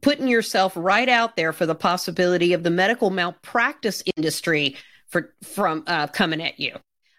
[0.00, 4.76] putting yourself right out there for the possibility of the medical malpractice industry
[5.08, 6.76] for from uh, coming at you.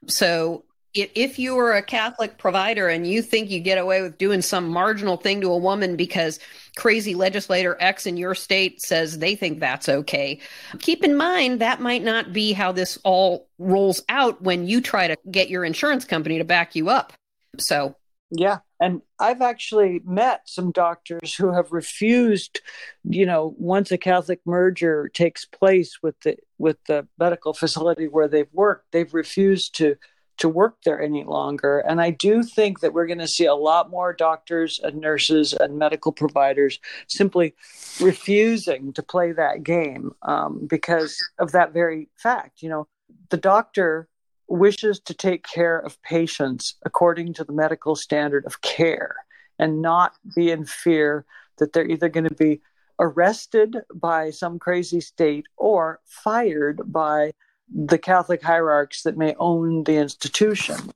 [0.07, 4.41] So if you are a Catholic provider and you think you get away with doing
[4.41, 6.39] some marginal thing to a woman because
[6.77, 10.39] crazy legislator X in your state says they think that's okay,
[10.79, 15.07] keep in mind that might not be how this all rolls out when you try
[15.07, 17.13] to get your insurance company to back you up.
[17.57, 17.95] So,
[18.31, 18.59] yeah.
[18.79, 22.59] And I've actually met some doctors who have refused,
[23.03, 28.27] you know, once a Catholic merger takes place with the with the medical facility where
[28.27, 29.95] they've worked, they've refused to
[30.37, 31.79] to work there any longer.
[31.79, 35.53] And I do think that we're going to see a lot more doctors and nurses
[35.53, 37.55] and medical providers simply
[38.01, 42.61] refusing to play that game um, because of that very fact.
[42.61, 42.87] You know,
[43.29, 44.09] the doctor
[44.47, 49.15] wishes to take care of patients according to the medical standard of care
[49.57, 51.25] and not be in fear
[51.57, 52.61] that they're either going to be
[52.99, 57.31] arrested by some crazy state or fired by
[57.73, 60.91] the Catholic hierarchs that may own the institution.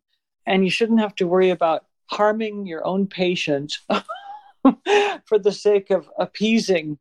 [0.45, 3.77] And you shouldn't have to worry about harming your own patient
[5.25, 6.97] for the sake of appeasing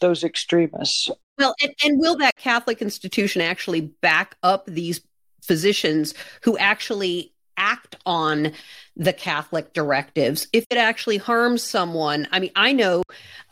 [0.00, 1.10] those extremists.
[1.38, 5.00] Well, and, and, will that Catholic institution actually back up these
[5.42, 8.52] physicians who actually act on
[8.96, 12.28] the Catholic directives if it actually harms someone.
[12.30, 13.02] I mean, I know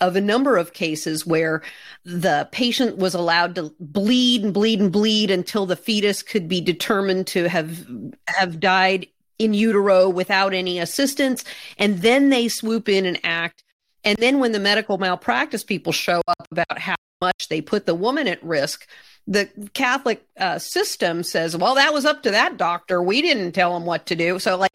[0.00, 1.62] of a number of cases where
[2.04, 6.60] the patient was allowed to bleed and bleed and bleed until the fetus could be
[6.60, 7.86] determined to have
[8.26, 9.06] have died
[9.38, 11.44] in utero without any assistance
[11.78, 13.64] and then they swoop in and act
[14.04, 17.94] and then when the medical malpractice people show up about how much they put the
[17.94, 18.86] woman at risk
[19.26, 23.02] the Catholic uh, system says, well, that was up to that doctor.
[23.02, 24.38] We didn't tell him what to do.
[24.38, 24.72] So, like,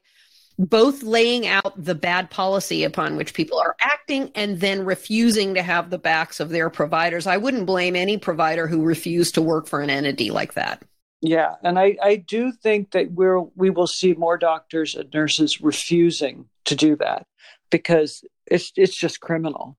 [0.58, 5.62] both laying out the bad policy upon which people are acting and then refusing to
[5.62, 7.28] have the backs of their providers.
[7.28, 10.84] I wouldn't blame any provider who refused to work for an entity like that.
[11.22, 15.62] Yeah, and I, I do think that we're we will see more doctors and nurses
[15.62, 17.26] refusing to do that
[17.72, 19.78] because it's it's just criminal.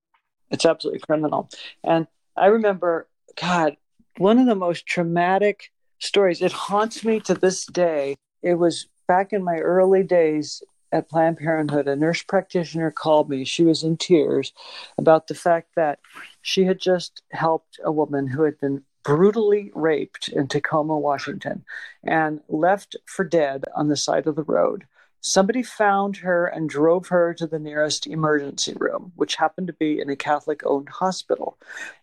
[0.51, 1.49] It's absolutely criminal.
[1.85, 2.09] And
[2.39, 3.09] I remember,
[3.41, 3.77] God,
[4.17, 6.41] one of the most traumatic stories.
[6.43, 8.17] It haunts me to this day.
[8.43, 10.63] It was back in my early days
[10.93, 13.45] at Planned Parenthood, a nurse practitioner called me.
[13.45, 14.53] She was in tears
[14.97, 15.99] about the fact that
[16.41, 21.65] she had just helped a woman who had been brutally raped in Tacoma, Washington,
[22.05, 24.87] and left for dead on the side of the road.
[25.21, 30.01] Somebody found her and drove her to the nearest emergency room, which happened to be
[30.01, 31.59] in a Catholic owned hospital.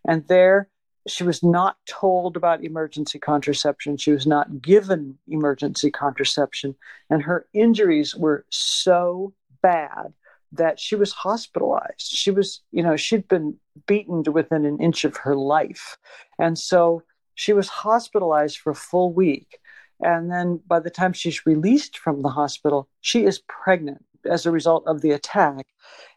[0.07, 0.69] And there,
[1.07, 3.97] she was not told about emergency contraception.
[3.97, 6.75] She was not given emergency contraception.
[7.09, 10.13] And her injuries were so bad
[10.51, 12.01] that she was hospitalized.
[12.07, 13.55] She was, you know, she'd been
[13.87, 15.97] beaten to within an inch of her life.
[16.39, 17.03] And so
[17.35, 19.59] she was hospitalized for a full week.
[20.01, 24.51] And then by the time she's released from the hospital, she is pregnant as a
[24.51, 25.67] result of the attack.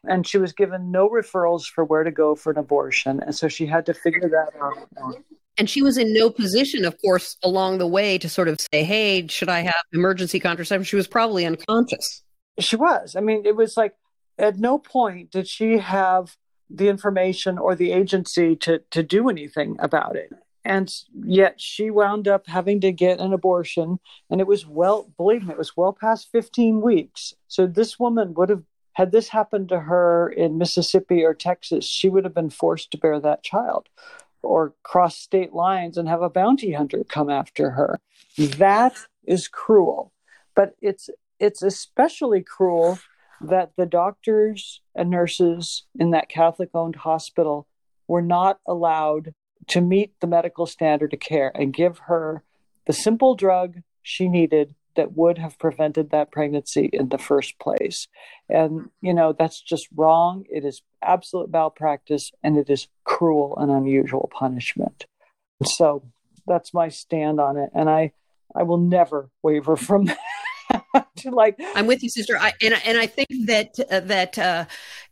[0.04, 3.20] And she was given no referrals for where to go for an abortion.
[3.20, 5.16] And so she had to figure that out.
[5.58, 8.84] And she was in no position, of course, along the way to sort of say,
[8.84, 10.84] hey, should I have emergency contraception?
[10.84, 12.22] She was probably unconscious.
[12.60, 13.16] She was.
[13.16, 13.94] I mean, it was like
[14.38, 16.36] at no point did she have
[16.70, 20.32] the information or the agency to, to do anything about it.
[20.68, 20.94] And
[21.24, 24.00] yet she wound up having to get an abortion.
[24.28, 27.32] And it was well, believe me, it was well past 15 weeks.
[27.48, 32.10] So this woman would have, had this happened to her in Mississippi or Texas, she
[32.10, 33.88] would have been forced to bear that child
[34.42, 37.98] or cross state lines and have a bounty hunter come after her.
[38.36, 38.94] That
[39.24, 40.12] is cruel.
[40.54, 41.08] But it's
[41.40, 42.98] it's especially cruel
[43.40, 47.66] that the doctors and nurses in that Catholic owned hospital
[48.06, 49.32] were not allowed
[49.68, 52.42] to meet the medical standard of care and give her
[52.86, 58.08] the simple drug she needed that would have prevented that pregnancy in the first place.
[58.48, 60.44] And, you know, that's just wrong.
[60.50, 65.06] It is absolute malpractice and it is cruel and unusual punishment.
[65.64, 66.02] So
[66.48, 67.70] that's my stand on it.
[67.74, 68.12] And I,
[68.56, 70.18] I will never waver from that.
[71.16, 74.64] to like i'm with you sister I, and, and i think that uh, that uh,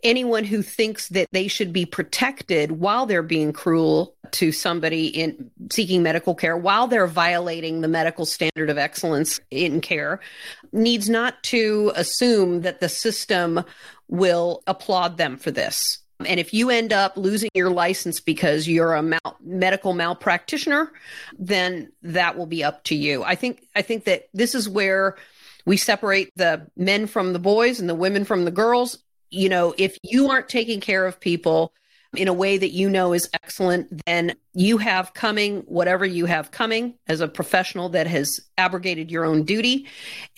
[0.02, 5.50] anyone who thinks that they should be protected while they're being cruel to somebody in
[5.70, 10.20] seeking medical care while they're violating the medical standard of excellence in care
[10.72, 13.64] needs not to assume that the system
[14.09, 18.94] will applaud them for this and if you end up losing your license because you're
[18.94, 20.88] a mal- medical malpractitioner,
[21.38, 23.22] then that will be up to you.
[23.22, 25.16] I think I think that this is where
[25.67, 28.99] we separate the men from the boys and the women from the girls.
[29.31, 31.73] You know, if you aren't taking care of people
[32.17, 36.51] in a way that you know is excellent, then you have coming whatever you have
[36.51, 39.87] coming as a professional that has abrogated your own duty.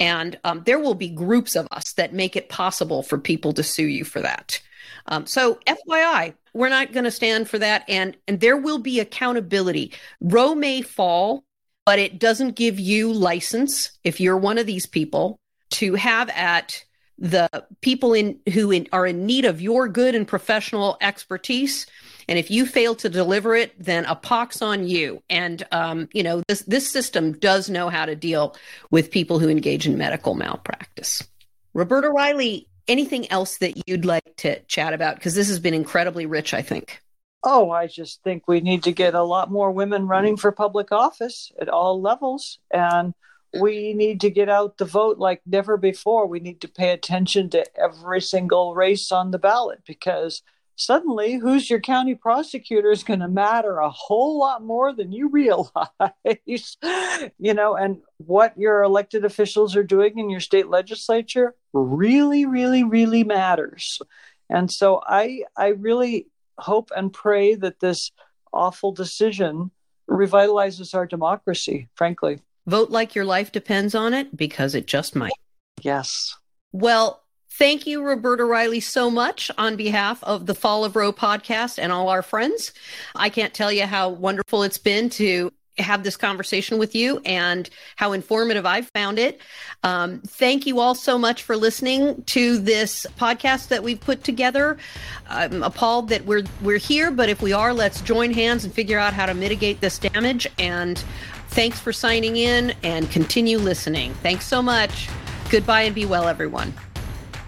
[0.00, 3.62] And um, there will be groups of us that make it possible for people to
[3.62, 4.60] sue you for that.
[5.06, 9.00] Um, so, FYI, we're not going to stand for that, and and there will be
[9.00, 9.92] accountability.
[10.20, 11.44] Roe may fall
[11.88, 16.84] but it doesn't give you license if you're one of these people to have at
[17.16, 17.48] the
[17.80, 21.86] people in who in, are in need of your good and professional expertise.
[22.28, 25.22] And if you fail to deliver it then a pox on you.
[25.30, 28.54] And um, you know this this system does know how to deal
[28.90, 31.26] with people who engage in medical malpractice.
[31.72, 35.14] Roberta riley anything else that you'd like to chat about?
[35.14, 37.00] Because this has been incredibly rich i think
[37.44, 40.90] Oh, I just think we need to get a lot more women running for public
[40.90, 42.58] office at all levels.
[42.70, 43.14] And
[43.58, 46.26] we need to get out the vote like never before.
[46.26, 50.42] We need to pay attention to every single race on the ballot because
[50.76, 55.28] suddenly who's your county prosecutor is going to matter a whole lot more than you
[55.28, 55.70] realize.
[57.38, 62.84] you know, and what your elected officials are doing in your state legislature really, really,
[62.84, 64.00] really matters.
[64.50, 66.26] And so I I really
[66.58, 68.10] hope and pray that this
[68.52, 69.70] awful decision
[70.08, 72.40] revitalizes our democracy, frankly.
[72.66, 75.32] Vote like your life depends on it because it just might.
[75.82, 76.36] Yes.
[76.72, 77.22] Well,
[77.52, 81.92] thank you, Roberta Riley, so much on behalf of the Fall of Roe podcast and
[81.92, 82.72] all our friends.
[83.14, 87.68] I can't tell you how wonderful it's been to have this conversation with you and
[87.96, 89.40] how informative I've found it.
[89.82, 94.76] Um, thank you all so much for listening to this podcast that we've put together.
[95.28, 98.98] I'm appalled that we're we're here, but if we are, let's join hands and figure
[98.98, 100.46] out how to mitigate this damage.
[100.58, 101.02] And
[101.48, 104.14] thanks for signing in and continue listening.
[104.14, 105.08] Thanks so much.
[105.50, 106.74] Goodbye and be well, everyone.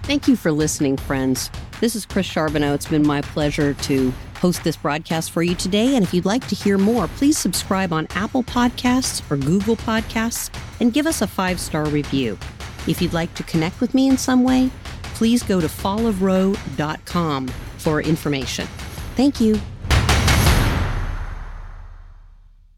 [0.04, 1.50] Thank you for listening, friends.
[1.80, 2.74] This is Chris Charbonneau.
[2.74, 5.96] It's been my pleasure to host this broadcast for you today.
[5.96, 10.54] And if you'd like to hear more, please subscribe on Apple Podcasts or Google Podcasts
[10.80, 12.38] and give us a five star review.
[12.86, 14.70] If you'd like to connect with me in some way,
[15.14, 17.48] please go to fallofroe.com
[17.78, 18.66] for information.
[19.16, 19.58] Thank you.